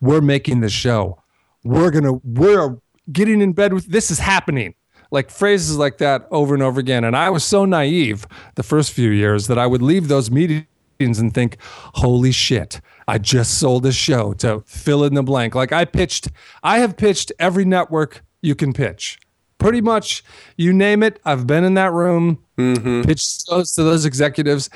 [0.00, 1.22] "We're making the show.
[1.62, 2.14] We're gonna.
[2.24, 2.78] We're
[3.12, 3.86] getting in bed with.
[3.86, 4.74] This is happening."
[5.10, 7.04] Like phrases like that over and over again.
[7.04, 10.66] And I was so naive the first few years that I would leave those meetings
[10.98, 11.58] and think,
[11.94, 12.80] "Holy shit."
[13.12, 15.54] I just sold a show to fill in the blank.
[15.54, 16.28] Like I pitched,
[16.62, 19.18] I have pitched every network you can pitch.
[19.58, 20.24] Pretty much,
[20.56, 21.20] you name it.
[21.22, 23.02] I've been in that room, mm-hmm.
[23.02, 24.70] pitched those to those executives,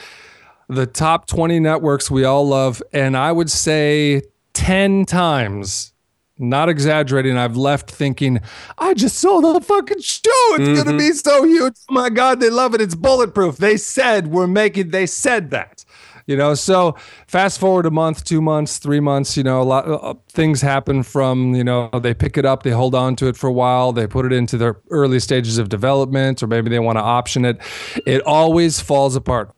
[0.68, 2.83] the top 20 networks we all love.
[2.92, 4.20] And I would say
[4.53, 5.94] 10 times,
[6.37, 8.40] not exaggerating, I've left thinking,
[8.77, 10.20] I just sold a fucking show.
[10.27, 10.75] It's mm-hmm.
[10.75, 11.72] going to be so huge.
[11.88, 12.83] Oh my God, they love it.
[12.83, 13.57] It's bulletproof.
[13.57, 15.86] They said we're making, they said that
[16.27, 16.55] you know?
[16.55, 20.19] So fast forward a month two months three months you know a lot of uh,
[20.29, 23.47] things happen from you know they pick it up they hold on to it for
[23.49, 26.97] a while they put it into their early stages of development or maybe they want
[26.99, 27.59] to option it.
[28.07, 29.55] It always falls apart.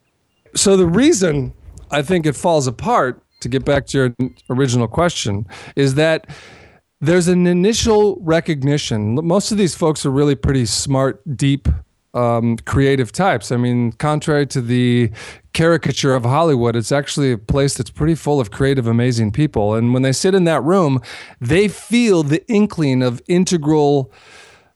[0.55, 1.53] So the reason
[1.91, 4.15] i think it falls apart to get back to your
[4.49, 6.27] original question is that
[7.01, 9.15] there's an initial recognition.
[9.25, 11.67] Most of these folks are really pretty smart deep
[12.13, 13.51] um, creative types.
[13.51, 15.11] I mean, contrary to the
[15.59, 19.75] caricature of Hollywood, it's actually a place that's pretty full of creative, amazing people.
[19.75, 21.01] And when they sit in that room,
[21.41, 24.09] they feel the inkling of integral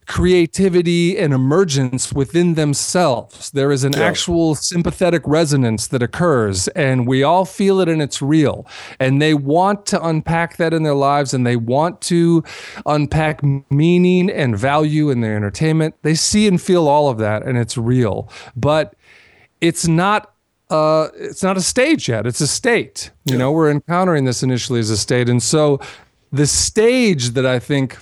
[0.07, 3.49] creativity and emergence within themselves.
[3.51, 4.01] There is an yeah.
[4.01, 8.67] actual sympathetic resonance that occurs, and we all feel it and it's real.
[8.99, 12.43] And they want to unpack that in their lives and they want to
[12.85, 13.39] unpack
[13.71, 15.95] meaning and value in their entertainment.
[16.01, 18.29] They see and feel all of that, and it's real.
[18.53, 18.95] But
[19.61, 20.33] it's not
[20.73, 22.25] uh, it's not a stage yet.
[22.25, 23.11] It's a state.
[23.25, 23.39] You yeah.
[23.39, 25.29] know, we're encountering this initially as a state.
[25.29, 25.79] And so
[26.31, 27.99] the stage that I think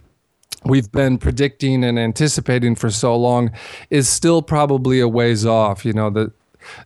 [0.63, 3.51] we've been predicting and anticipating for so long
[3.89, 5.84] is still probably a ways off.
[5.84, 6.31] You know, the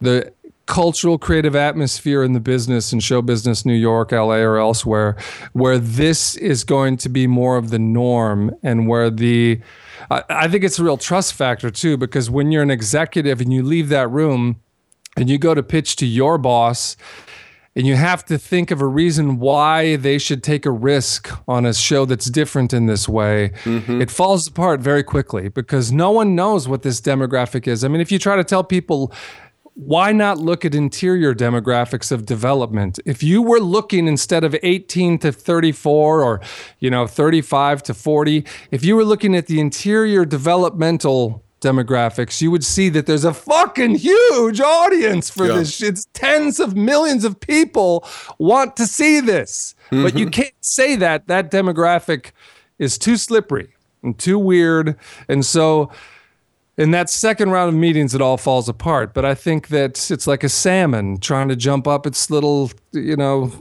[0.01, 0.33] the
[0.65, 5.15] cultural creative atmosphere in the business and show business, New York, LA, or elsewhere,
[5.53, 9.61] where this is going to be more of the norm and where the
[10.09, 13.53] I, I think it's a real trust factor too, because when you're an executive and
[13.53, 14.61] you leave that room
[15.15, 16.97] and you go to pitch to your boss
[17.75, 21.65] and you have to think of a reason why they should take a risk on
[21.65, 24.01] a show that's different in this way, mm-hmm.
[24.01, 27.83] it falls apart very quickly because no one knows what this demographic is.
[27.83, 29.11] I mean, if you try to tell people,
[29.73, 32.97] why not look at interior demographics of development?
[33.05, 36.41] If you were looking instead of 18 to 34 or,
[36.79, 42.51] you know, 35 to 40, if you were looking at the interior developmental demographics, you
[42.51, 45.55] would see that there's a fucking huge audience for yeah.
[45.55, 45.89] this shit.
[45.89, 49.75] It's tens of millions of people want to see this.
[49.91, 50.03] Mm-hmm.
[50.03, 50.41] But you mm-hmm.
[50.41, 51.27] can't say that.
[51.27, 52.31] That demographic
[52.77, 53.69] is too slippery
[54.03, 54.95] and too weird.
[55.27, 55.91] And so
[56.77, 59.13] in that second round of meetings, it all falls apart.
[59.13, 63.15] But I think that it's like a salmon trying to jump up its little, you
[63.15, 63.51] know,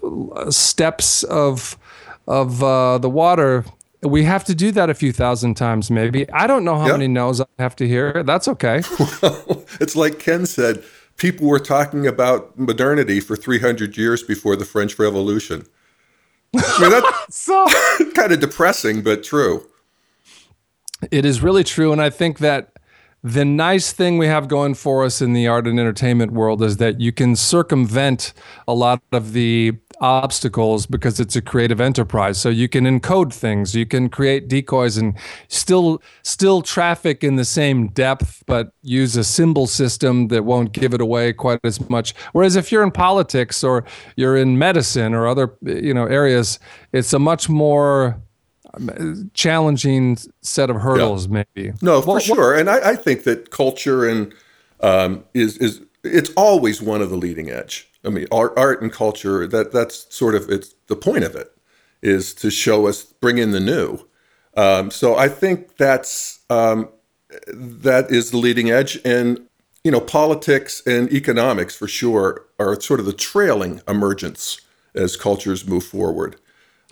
[0.50, 1.78] steps of
[2.26, 3.64] of uh, the water
[4.04, 6.30] we have to do that a few thousand times, maybe.
[6.30, 6.94] I don't know how yep.
[6.94, 8.22] many no's I have to hear.
[8.22, 8.82] That's okay.
[9.22, 10.84] Well, it's like Ken said
[11.16, 15.66] people were talking about modernity for 300 years before the French Revolution.
[16.54, 17.66] I mean, that's so
[18.14, 19.66] kind of depressing, but true.
[21.10, 21.92] It is really true.
[21.92, 22.74] And I think that
[23.22, 26.76] the nice thing we have going for us in the art and entertainment world is
[26.76, 28.34] that you can circumvent
[28.68, 32.40] a lot of the obstacles because it's a creative enterprise.
[32.40, 35.16] So you can encode things, you can create decoys and
[35.48, 40.94] still still traffic in the same depth, but use a symbol system that won't give
[40.94, 42.14] it away quite as much.
[42.32, 43.84] Whereas if you're in politics or
[44.16, 46.58] you're in medicine or other you know areas,
[46.92, 48.20] it's a much more
[48.74, 51.44] um, challenging set of hurdles, yeah.
[51.54, 51.72] maybe.
[51.82, 52.54] No, for sure.
[52.54, 54.32] And I, I, think that culture and
[54.80, 57.88] um, is is it's always one of the leading edge.
[58.04, 59.46] I mean, art, art and culture.
[59.46, 61.50] That that's sort of it's the point of it
[62.02, 64.06] is to show us, bring in the new.
[64.56, 66.88] Um, so I think that's um,
[67.48, 69.40] that is the leading edge, and
[69.82, 74.60] you know, politics and economics for sure are sort of the trailing emergence
[74.94, 76.36] as cultures move forward.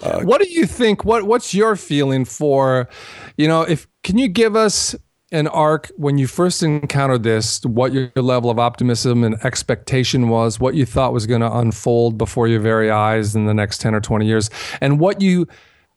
[0.03, 1.05] Uh, what do you think?
[1.05, 2.89] What What's your feeling for,
[3.37, 4.97] you know, if can you give us
[5.33, 10.61] an arc when you first encountered this, what your level of optimism and expectation was,
[10.61, 13.95] what you thought was going to unfold before your very eyes in the next 10
[13.95, 15.49] or 20 years, and what you,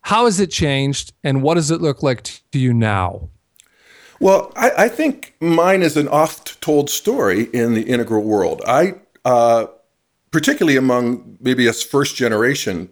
[0.01, 3.29] how has it changed, and what does it look like to you now?
[4.19, 8.61] Well, I, I think mine is an oft told story in the integral world.
[8.65, 9.67] I uh,
[10.35, 12.89] particularly among maybe us first generation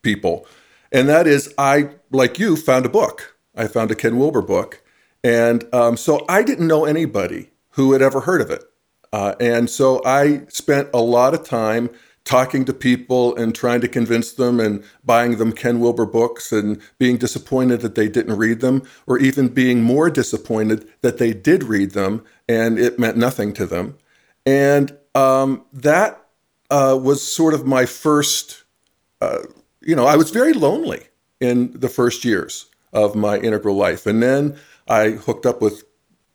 [0.00, 0.46] people.
[0.90, 3.36] And that is, I, like you, found a book.
[3.54, 4.82] I found a Ken Wilber book.
[5.26, 8.62] And um, so I didn't know anybody who had ever heard of it.
[9.12, 11.90] Uh, and so I spent a lot of time
[12.22, 16.80] talking to people and trying to convince them and buying them Ken Wilber books and
[16.98, 21.64] being disappointed that they didn't read them, or even being more disappointed that they did
[21.64, 23.98] read them and it meant nothing to them.
[24.44, 26.24] And um, that
[26.70, 28.62] uh, was sort of my first,
[29.20, 29.38] uh,
[29.80, 31.08] you know, I was very lonely
[31.40, 34.06] in the first years of my integral life.
[34.06, 34.56] And then
[34.88, 35.84] I hooked up with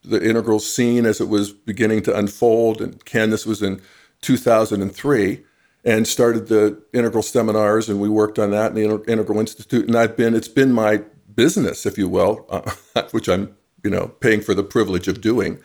[0.03, 2.81] the integral scene as it was beginning to unfold.
[2.81, 3.81] And Ken, this was in
[4.21, 5.43] 2003
[5.83, 9.95] and started the integral seminars and we worked on that in the integral institute and
[9.95, 11.01] i've been it's been my
[11.33, 12.71] business if you will uh,
[13.11, 15.59] which i'm you know paying for the privilege of doing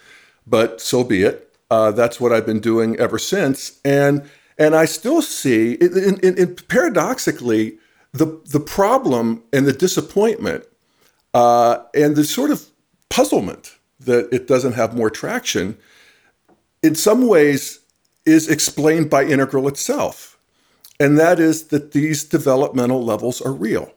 [0.47, 4.28] but so be it uh, that's what i've been doing ever since and
[4.59, 7.78] and i still see in, in, in paradoxically
[8.12, 10.64] the the problem and the disappointment
[11.34, 12.66] uh, and the sort of
[13.09, 15.77] puzzlement that it doesn't have more traction
[16.83, 17.81] in some ways
[18.25, 20.39] is explained by integral itself.
[20.99, 23.93] And that is that these developmental levels are real.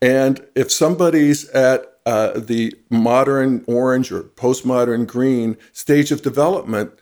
[0.00, 6.92] And if somebody's at uh, the modern orange or postmodern green stage of development,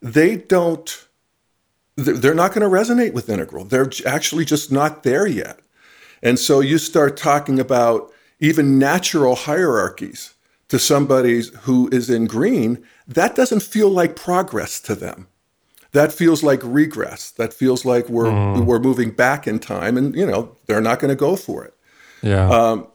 [0.00, 1.06] they don't,
[1.96, 3.64] they're not going to resonate with integral.
[3.64, 5.60] They're actually just not there yet.
[6.22, 10.34] And so you start talking about even natural hierarchies
[10.68, 15.28] to somebody who is in green, that doesn't feel like progress to them
[15.92, 17.30] that feels like regress.
[17.32, 18.64] That feels like we're mm.
[18.64, 21.74] we're moving back in time, and you know they're not going to go for it.
[22.22, 22.48] Yeah.
[22.48, 22.88] Um,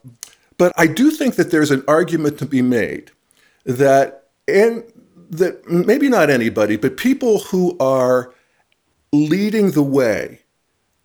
[0.57, 3.11] but I do think that there's an argument to be made
[3.65, 4.83] that and
[5.29, 8.33] that maybe not anybody, but people who are
[9.11, 10.41] leading the way,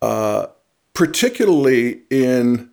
[0.01, 0.47] uh,
[0.93, 2.69] particularly in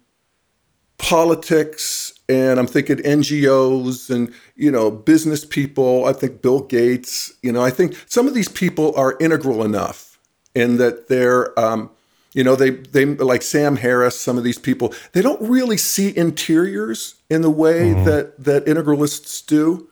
[0.99, 6.07] politics and I'm thinking NGOs and you know business people.
[6.07, 7.33] I think Bill Gates.
[7.43, 10.19] You know, I think some of these people are integral enough
[10.55, 11.91] in that they're, um,
[12.33, 14.19] you know, they they like Sam Harris.
[14.19, 18.05] Some of these people they don't really see interiors in the way mm-hmm.
[18.05, 19.89] that that integralists do.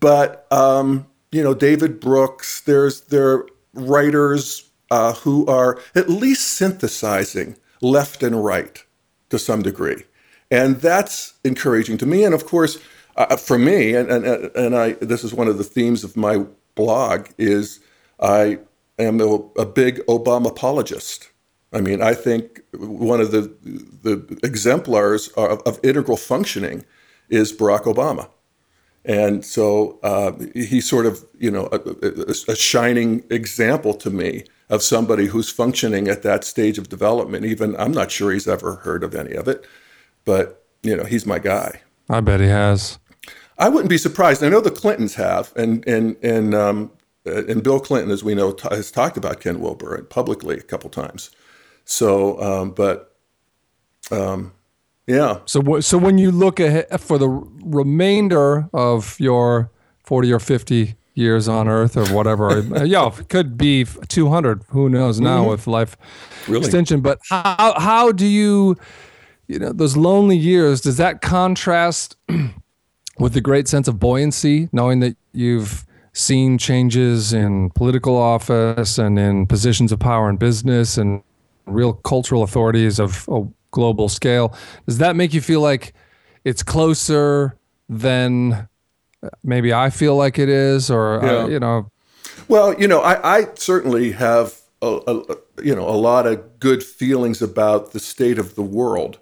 [0.00, 2.62] But um, you know, David Brooks.
[2.62, 8.82] There's there are writers uh, who are at least synthesizing left and right
[9.30, 10.04] to some degree.
[10.50, 12.24] And that's encouraging to me.
[12.24, 12.78] And of course,
[13.16, 14.24] uh, for me, and, and,
[14.56, 17.80] and I, this is one of the themes of my blog, is
[18.20, 18.58] I
[18.98, 21.30] am a, a big Obama apologist.
[21.72, 23.52] I mean, I think one of the,
[24.02, 26.84] the exemplars of, of integral functioning
[27.28, 28.30] is Barack Obama.
[29.04, 31.78] And so uh, he's sort of, you know, a,
[32.48, 37.46] a, shining example to me of somebody who's functioning at that stage of development.
[37.46, 39.64] Even I'm not sure he's ever heard of any of it
[40.24, 41.80] but you know he's my guy.
[42.08, 42.98] I bet he has.
[43.58, 44.42] I wouldn't be surprised.
[44.42, 46.92] I know the Clintons have, and and and um,
[47.24, 50.90] and Bill Clinton, as we know, t- has talked about Ken Wilber publicly a couple
[50.90, 51.30] times.
[51.84, 53.16] So, um, but
[54.10, 54.52] um,
[55.06, 55.40] yeah.
[55.46, 59.70] So so when you look ahead for the remainder of your
[60.04, 64.62] forty or fifty years on Earth or whatever, yeah, it could be two hundred.
[64.68, 65.50] Who knows now mm-hmm.
[65.50, 65.96] with life
[66.46, 66.64] really?
[66.64, 67.00] extension?
[67.00, 68.76] But how how do you
[69.48, 72.16] you know those lonely years does that contrast
[73.18, 79.18] with the great sense of buoyancy knowing that you've seen changes in political office and
[79.18, 81.22] in positions of power in business and
[81.66, 84.52] real cultural authorities of a global scale?
[84.86, 85.92] Does that make you feel like
[86.44, 87.56] it's closer
[87.88, 88.68] than
[89.42, 91.38] maybe i feel like it is or uh, yeah.
[91.38, 91.90] uh, you know?
[92.46, 96.82] Well you know i, I certainly have a, a, you know a lot of good
[96.82, 99.18] feelings about the state of the world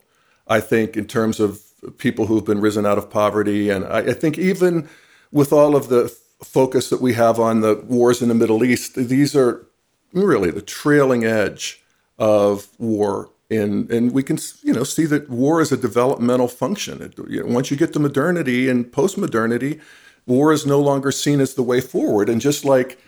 [0.47, 1.61] I think, in terms of
[1.99, 3.71] people who've been risen out of poverty.
[3.71, 4.89] And I, I think even
[5.31, 8.95] with all of the focus that we have on the wars in the Middle East,
[8.95, 9.67] these are
[10.13, 11.83] really the trailing edge
[12.19, 13.31] of war.
[13.49, 17.01] In, and we can you know see that war is a developmental function.
[17.01, 19.81] It, you know, once you get to modernity and post-modernity,
[20.27, 22.29] war is no longer seen as the way forward.
[22.29, 22.99] And just like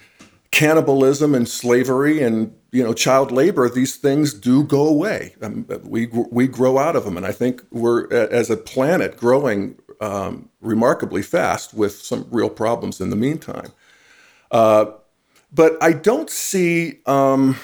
[0.50, 5.34] cannibalism and slavery and you know child labor these things do go away.
[5.42, 7.16] Um, we we grow out of them.
[7.16, 13.00] And i think we're as a planet growing um, remarkably fast with some real problems
[13.00, 13.72] in the meantime.
[14.50, 14.86] Uh,
[15.52, 17.56] but i don't see um,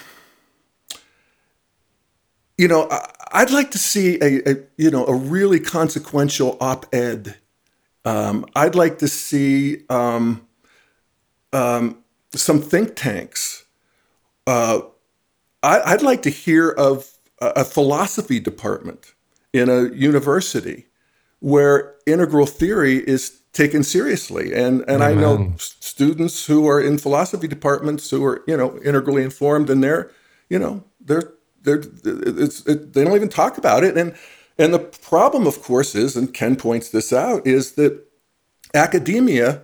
[2.59, 2.89] you know
[3.33, 7.37] I, would like to see a, a, you know a really consequential op-ed.
[8.05, 10.47] Um, i'd like to see um,
[11.55, 12.04] um,
[12.35, 13.65] some think tanks
[14.47, 14.81] uh,
[15.63, 17.11] I, would like to hear of
[17.41, 19.15] a, a philosophy department
[19.53, 20.87] in a university
[21.41, 24.53] where integral theory is taken seriously.
[24.53, 29.23] And and I know students who are in philosophy departments who are you know integrally
[29.23, 30.11] informed, and they're
[30.51, 31.33] you know they're
[31.63, 33.97] they're it's it, they don't even talk about it.
[33.97, 34.15] And
[34.59, 38.05] and the problem, of course, is and Ken points this out is that
[38.75, 39.63] academia,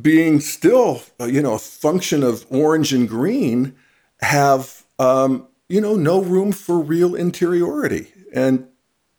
[0.00, 3.74] being still you know a function of orange and green,
[4.20, 8.66] have um, you know no room for real interiority, and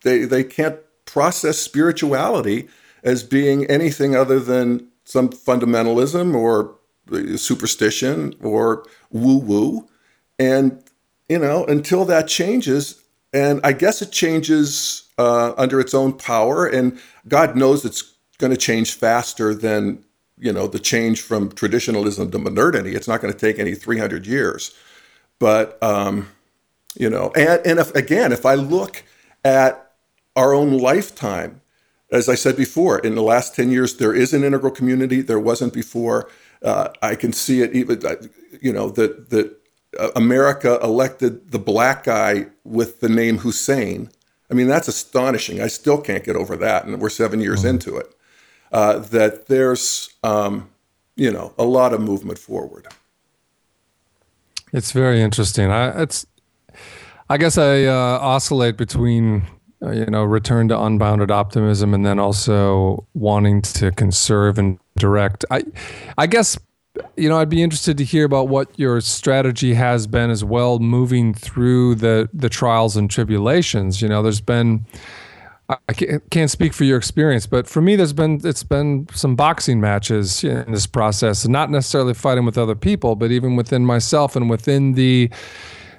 [0.04, 2.68] they they can't process spirituality
[3.04, 6.76] as being anything other than some fundamentalism or
[7.38, 9.88] superstition or woo woo.
[10.40, 10.84] And,
[11.30, 13.02] you know, until that changes,
[13.34, 18.52] and I guess it changes uh, under its own power, and God knows it's going
[18.52, 20.04] to change faster than,
[20.42, 22.96] you know, the change from traditionalism to modernity.
[22.96, 24.76] It's not going to take any 300 years.
[25.38, 26.30] But, um,
[26.96, 29.04] you know, and, and if, again, if I look
[29.46, 29.94] at
[30.36, 31.62] our own lifetime,
[32.12, 35.22] as I said before, in the last 10 years, there is an integral community.
[35.22, 36.28] There wasn't before.
[36.64, 38.16] Uh, I can see it even, uh,
[38.60, 39.56] you know, that, that
[40.00, 44.10] uh, America elected the black guy with the name Hussein.
[44.50, 45.62] I mean, that's astonishing.
[45.62, 46.86] I still can't get over that.
[46.86, 47.70] And we're seven years mm-hmm.
[47.70, 48.16] into it.
[48.72, 50.70] Uh, that there's, um,
[51.18, 52.88] you know, a lot of movement forward.
[54.72, 55.70] It's very interesting.
[55.70, 56.26] I, it's,
[57.30, 59.46] I guess I uh, oscillate between
[59.84, 65.44] uh, you know, return to unbounded optimism, and then also wanting to conserve and direct.
[65.50, 65.64] I,
[66.18, 66.58] I guess,
[67.18, 70.78] you know, I'd be interested to hear about what your strategy has been as well,
[70.80, 74.02] moving through the the trials and tribulations.
[74.02, 74.86] You know, there's been.
[75.88, 75.94] I
[76.30, 80.44] can't speak for your experience, but for me, there's been it's been some boxing matches
[80.44, 84.94] in this process, not necessarily fighting with other people, but even within myself and within
[84.94, 85.30] the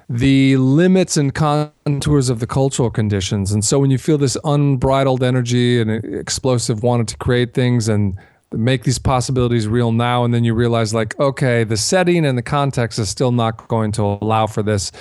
[0.09, 3.51] the limits and contours of the cultural conditions.
[3.51, 8.17] And so when you feel this unbridled energy and explosive wanting to create things and
[8.51, 12.43] make these possibilities real now, and then you realize, like, okay, the setting and the
[12.43, 14.91] context is still not going to allow for this.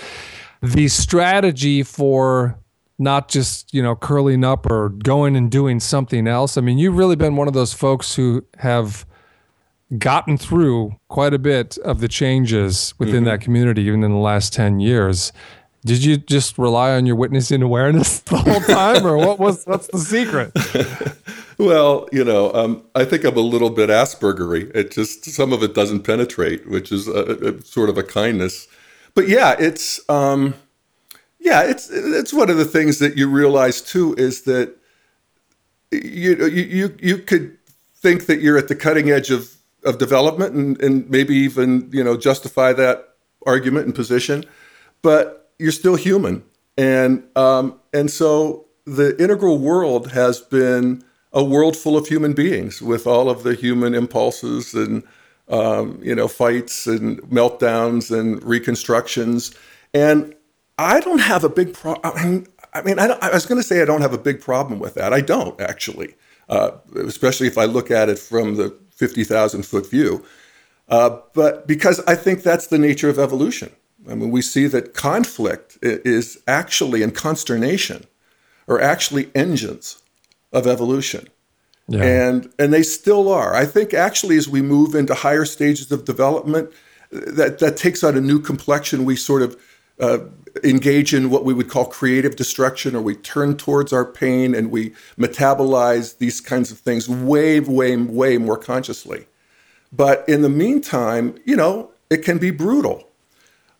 [0.62, 2.56] The strategy for
[2.98, 6.56] not just you know curling up or going and doing something else.
[6.56, 9.06] I mean, you've really been one of those folks who have
[9.98, 13.24] gotten through quite a bit of the changes within mm-hmm.
[13.26, 15.32] that community, even in the last 10 years.
[15.84, 19.88] Did you just rely on your witnessing awareness the whole time, or what was what's
[19.88, 20.52] the secret?
[21.58, 24.70] well, you know, um, I think I'm a little bit Aspergery.
[24.76, 28.68] It just some of it doesn't penetrate, which is a, a sort of a kindness.
[29.14, 30.54] But yeah, it's um,
[31.42, 34.76] yeah, it's it's one of the things that you realize too is that
[35.90, 37.58] you you you could
[37.96, 42.04] think that you're at the cutting edge of of development and, and maybe even you
[42.04, 43.08] know justify that
[43.44, 44.44] argument and position,
[45.02, 46.44] but you're still human,
[46.78, 52.80] and um, and so the integral world has been a world full of human beings
[52.80, 55.02] with all of the human impulses and
[55.48, 59.52] um, you know fights and meltdowns and reconstructions,
[59.92, 60.36] and
[60.78, 62.12] I don't have a big problem.
[62.16, 64.40] I mean, I, mean I, I was going to say I don't have a big
[64.40, 65.12] problem with that.
[65.12, 66.14] I don't actually.
[66.48, 66.72] Uh,
[67.06, 70.24] especially if I look at it from the 50,000 foot view.
[70.88, 73.70] Uh, but because I think that's the nature of evolution.
[74.08, 78.04] I mean, we see that conflict is actually, and consternation
[78.68, 80.02] are actually engines
[80.52, 81.28] of evolution.
[81.88, 82.02] Yeah.
[82.02, 83.54] And, and they still are.
[83.54, 86.70] I think actually, as we move into higher stages of development,
[87.10, 89.04] that, that takes on a new complexion.
[89.04, 89.60] We sort of
[90.00, 90.18] uh,
[90.64, 94.70] engage in what we would call creative destruction, or we turn towards our pain and
[94.70, 99.26] we metabolize these kinds of things way, way, way more consciously.
[99.92, 103.08] But in the meantime, you know, it can be brutal.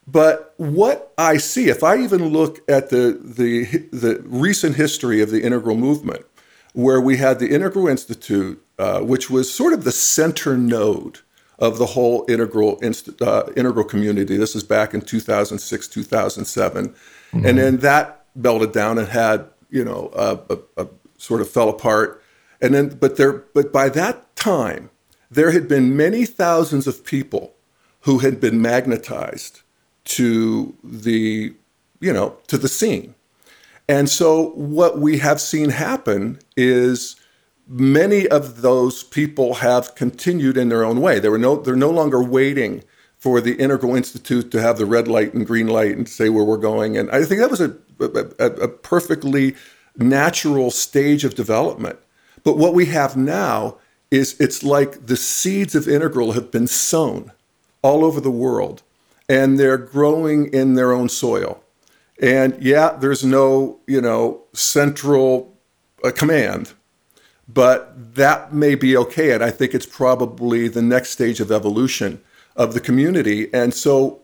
[0.07, 5.31] But what I see, if I even look at the, the, the recent history of
[5.31, 6.27] the integral movement,
[6.73, 11.21] where we had the Integral Institute, uh, which was sort of the center node
[11.63, 12.81] of the whole integral
[13.21, 14.37] uh, integral community.
[14.37, 17.47] This is back in 2006, 2007, mm-hmm.
[17.47, 21.69] and then that melted down and had you know a, a, a sort of fell
[21.69, 22.21] apart.
[22.61, 24.91] And then, but there, but by that time,
[25.31, 27.55] there had been many thousands of people
[28.01, 29.63] who had been magnetized
[30.05, 31.55] to the
[32.01, 33.15] you know to the scene.
[33.89, 37.15] And so what we have seen happen is
[37.69, 41.19] many of those people have continued in their own way.
[41.19, 42.83] They were no, they're no longer waiting
[43.19, 46.45] for the Integral Institute to have the red light and green light and say where
[46.45, 46.97] we're going.
[46.99, 49.55] And I think that was a, a, a perfectly
[49.97, 51.99] natural stage of development.
[52.45, 53.79] But what we have now
[54.11, 57.31] is it's like the seeds of Integral have been sown
[57.83, 58.83] all over the world.
[59.29, 61.63] and they're growing in their own soil.
[62.21, 65.57] And yeah, there's no, you know, central
[66.05, 66.73] uh, command,
[67.53, 69.33] but that may be okay.
[69.33, 72.21] And I think it's probably the next stage of evolution
[72.57, 73.53] of the community.
[73.53, 74.21] And so,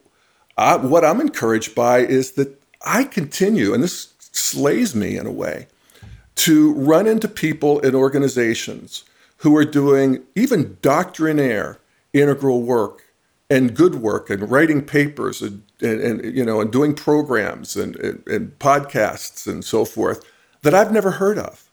[0.56, 5.32] I, what I'm encouraged by is that I continue, and this slays me in a
[5.32, 5.68] way,
[6.36, 9.04] to run into people in organizations
[9.38, 11.78] who are doing even doctrinaire
[12.12, 13.02] integral work
[13.50, 17.96] and good work and writing papers and, and, and you know and doing programs and,
[17.96, 20.24] and, and, podcasts and so forth
[20.62, 21.67] that I've never heard of.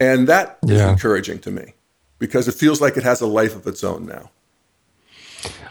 [0.00, 0.74] And that yeah.
[0.74, 1.74] is encouraging to me
[2.18, 4.30] because it feels like it has a life of its own now.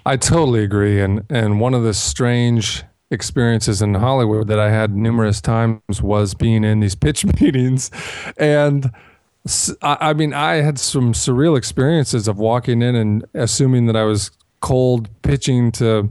[0.05, 1.01] I totally agree.
[1.01, 6.35] And and one of the strange experiences in Hollywood that I had numerous times was
[6.35, 7.91] being in these pitch meetings
[8.37, 8.91] and
[9.81, 14.31] I mean, I had some surreal experiences of walking in and assuming that I was
[14.59, 16.09] cold pitching to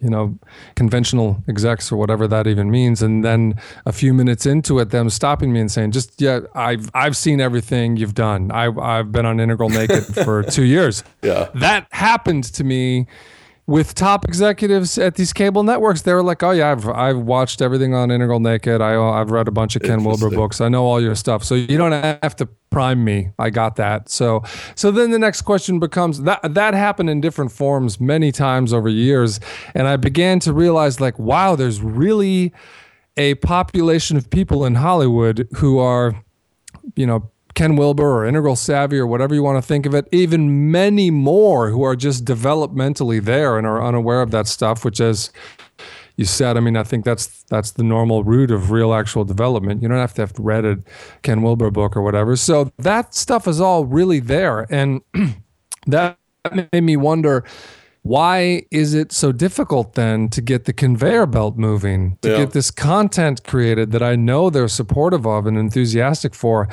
[0.00, 0.38] you know
[0.76, 3.02] conventional execs or whatever that even means.
[3.02, 3.54] And then
[3.86, 7.40] a few minutes into it them stopping me and saying just yeah i've i've seen
[7.40, 8.50] everything you've done.
[8.50, 11.04] I i've been on integral naked for 2 years.
[11.22, 11.48] Yeah.
[11.54, 13.06] That happened to me
[13.68, 17.60] with top executives at these cable networks, they were like, "Oh yeah, I've I've watched
[17.60, 18.80] everything on Integral Naked.
[18.80, 20.62] I I've read a bunch of Ken Wilber books.
[20.62, 21.44] I know all your stuff.
[21.44, 23.30] So you don't have to prime me.
[23.38, 24.42] I got that." So
[24.74, 28.88] so then the next question becomes that that happened in different forms many times over
[28.88, 29.38] years,
[29.74, 32.54] and I began to realize like, wow, there's really
[33.18, 36.24] a population of people in Hollywood who are,
[36.96, 40.06] you know, Ken Wilber or Integral Savvy or whatever you want to think of it,
[40.12, 45.00] even many more who are just developmentally there and are unaware of that stuff, which
[45.00, 45.32] as
[46.14, 49.82] you said, I mean, I think that's that's the normal route of real actual development.
[49.82, 50.78] You don't have to have read a
[51.22, 52.36] Ken Wilber book or whatever.
[52.36, 54.64] So that stuff is all really there.
[54.72, 55.00] And
[55.88, 56.16] that
[56.72, 57.44] made me wonder
[58.08, 62.38] why is it so difficult then to get the conveyor belt moving to yeah.
[62.38, 66.66] get this content created that i know they're supportive of and enthusiastic for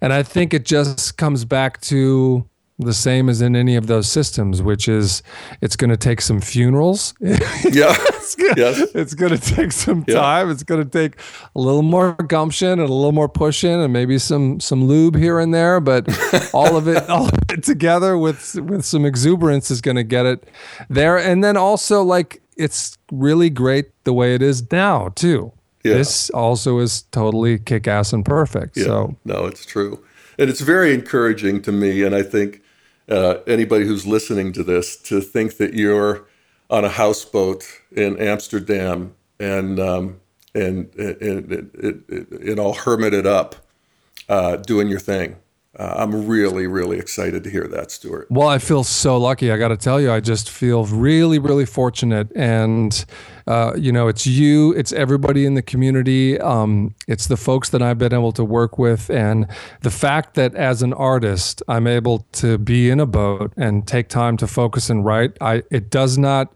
[0.00, 2.44] and i think it just comes back to
[2.80, 5.22] the same as in any of those systems, which is
[5.60, 7.14] it's going to take some funerals.
[7.20, 7.36] yeah.
[7.64, 8.80] it's gonna, yes.
[8.94, 10.46] It's going to take some time.
[10.46, 10.52] Yeah.
[10.52, 11.20] It's going to take
[11.54, 15.38] a little more gumption and a little more pushing and maybe some some lube here
[15.38, 16.08] and there, but
[16.54, 20.26] all of it all of it together with with some exuberance is going to get
[20.26, 20.48] it
[20.88, 21.18] there.
[21.18, 25.52] And then also like it's really great the way it is now too.
[25.84, 25.94] Yeah.
[25.94, 28.76] This also is totally kick ass and perfect.
[28.76, 28.84] Yeah.
[28.84, 30.04] So no, it's true.
[30.38, 32.02] And it's very encouraging to me.
[32.02, 32.62] And I think
[33.10, 36.26] uh, anybody who's listening to this to think that you're
[36.68, 40.20] on a houseboat in Amsterdam and um,
[40.54, 43.54] and, and, and, and, all hermited up,
[44.28, 45.36] uh, doing your thing.
[45.78, 48.26] Uh, I'm really, really excited to hear that, Stuart.
[48.28, 49.52] Well, I feel so lucky.
[49.52, 52.28] I got to tell you, I just feel really, really fortunate.
[52.34, 53.04] And,
[53.46, 57.82] uh, you know, it's you, it's everybody in the community, um, it's the folks that
[57.82, 59.10] I've been able to work with.
[59.10, 59.46] And
[59.82, 64.08] the fact that as an artist, I'm able to be in a boat and take
[64.08, 66.52] time to focus and write, I, it does not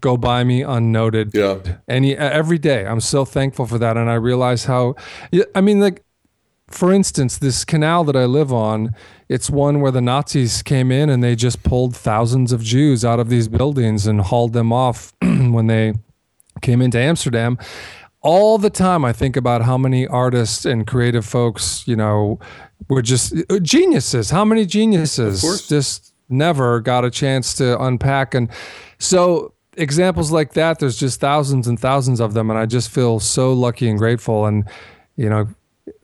[0.00, 1.58] go by me unnoted yeah.
[1.86, 4.94] any every day i'm so thankful for that and i realize how
[5.54, 6.02] i mean like
[6.70, 8.94] for instance, this canal that I live on,
[9.28, 13.20] it's one where the Nazis came in and they just pulled thousands of Jews out
[13.20, 15.94] of these buildings and hauled them off when they
[16.62, 17.58] came into Amsterdam.
[18.22, 22.38] All the time, I think about how many artists and creative folks, you know,
[22.88, 24.30] were just uh, geniuses.
[24.30, 28.34] How many geniuses just never got a chance to unpack?
[28.34, 28.48] And
[28.98, 32.50] so, examples like that, there's just thousands and thousands of them.
[32.50, 34.44] And I just feel so lucky and grateful.
[34.44, 34.64] And,
[35.16, 35.48] you know,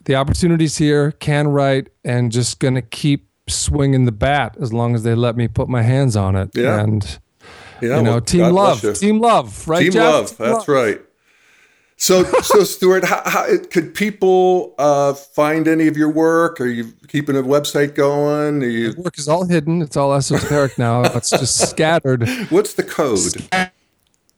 [0.07, 5.02] the opportunity's here, can write, and just to keep swinging the bat as long as
[5.02, 6.50] they let me put my hands on it.
[6.54, 6.80] Yeah.
[6.80, 7.18] And,
[7.80, 9.82] yeah, you know, well, team God love, team love, right?
[9.82, 10.02] Team Jeff?
[10.02, 10.68] love, team that's love.
[10.68, 11.00] right.
[11.98, 16.61] So, so Stuart, how, how, could people uh, find any of your work?
[16.61, 18.62] Are you keeping a website going?
[18.62, 18.94] Are you...
[18.98, 19.80] work is all hidden.
[19.80, 21.02] It's all esoteric now.
[21.16, 22.28] It's just scattered.
[22.50, 23.72] What's the code?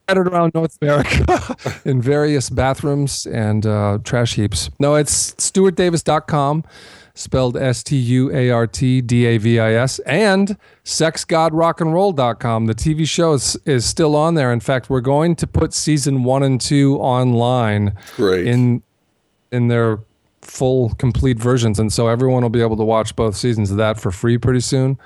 [0.08, 4.70] Scattered around North America in various bathrooms and uh, trash heaps.
[4.78, 6.64] No, it's stuartdavis.com,
[7.14, 12.66] spelled S T U A R T D A V I S, and sexgodrockandroll.com.
[12.66, 14.50] The TV show is, is still on there.
[14.50, 18.46] In fact, we're going to put season one and two online Great.
[18.46, 18.82] in
[19.52, 19.98] in their
[20.40, 24.00] full complete versions and so everyone will be able to watch both seasons of that
[24.00, 24.96] for free pretty soon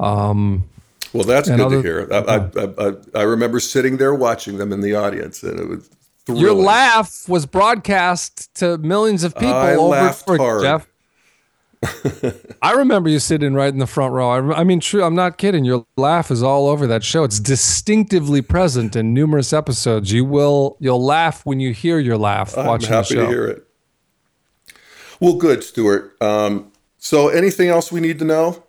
[0.00, 0.68] um,
[1.14, 2.08] well, that's good other, to hear.
[2.10, 5.88] I, I, I, I, remember sitting there watching them in the audience, and it was
[6.26, 6.42] thrilling.
[6.42, 10.62] Your laugh was broadcast to millions of people I over for hard.
[10.62, 10.88] Jeff.
[12.62, 14.30] I remember you sitting right in the front row.
[14.30, 15.04] I, I, mean, true.
[15.04, 15.64] I'm not kidding.
[15.64, 17.24] Your laugh is all over that show.
[17.24, 20.10] It's distinctively present in numerous episodes.
[20.10, 23.26] You will you'll laugh when you hear your laugh I'm watching happy the show.
[23.26, 23.66] to hear it.
[25.20, 26.20] Well, good, Stuart.
[26.20, 28.63] Um, so, anything else we need to know?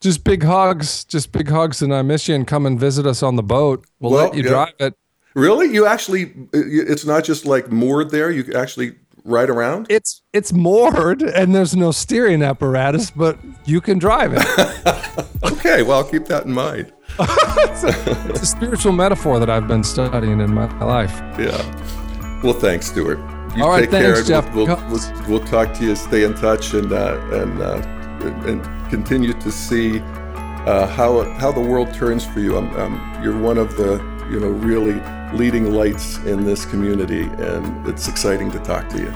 [0.00, 1.04] Just big hugs.
[1.04, 2.34] Just big hugs, and I miss you.
[2.34, 3.84] And come and visit us on the boat.
[4.00, 4.48] We'll Well, let you yeah.
[4.50, 4.94] drive it.
[5.34, 5.72] Really?
[5.72, 6.32] You actually?
[6.52, 8.30] It's not just like moored there.
[8.30, 9.86] You actually ride around.
[9.90, 14.44] It's it's moored, and there's no steering apparatus, but you can drive it.
[15.44, 15.82] Okay.
[15.82, 16.92] Well, I'll keep that in mind.
[17.18, 21.12] it's, a, it's a spiritual metaphor that I've been studying in my life.
[21.38, 22.40] Yeah.
[22.42, 23.18] Well, thanks, Stuart.
[23.56, 24.14] You All right, take care.
[24.14, 24.54] thanks, and Jeff.
[24.54, 25.94] We'll, we'll, we'll, we'll talk to you.
[25.96, 27.76] Stay in touch and uh, and, uh,
[28.20, 32.56] and continue to see uh, how how the world turns for you.
[32.56, 33.98] I'm, you're one of the
[34.30, 35.00] you know really
[35.32, 39.10] leading lights in this community, and it's exciting to talk to you.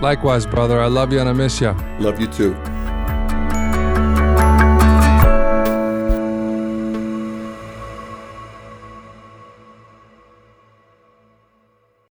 [0.00, 0.80] Likewise, brother.
[0.80, 1.72] I love you and I miss you.
[1.98, 2.54] Love you too.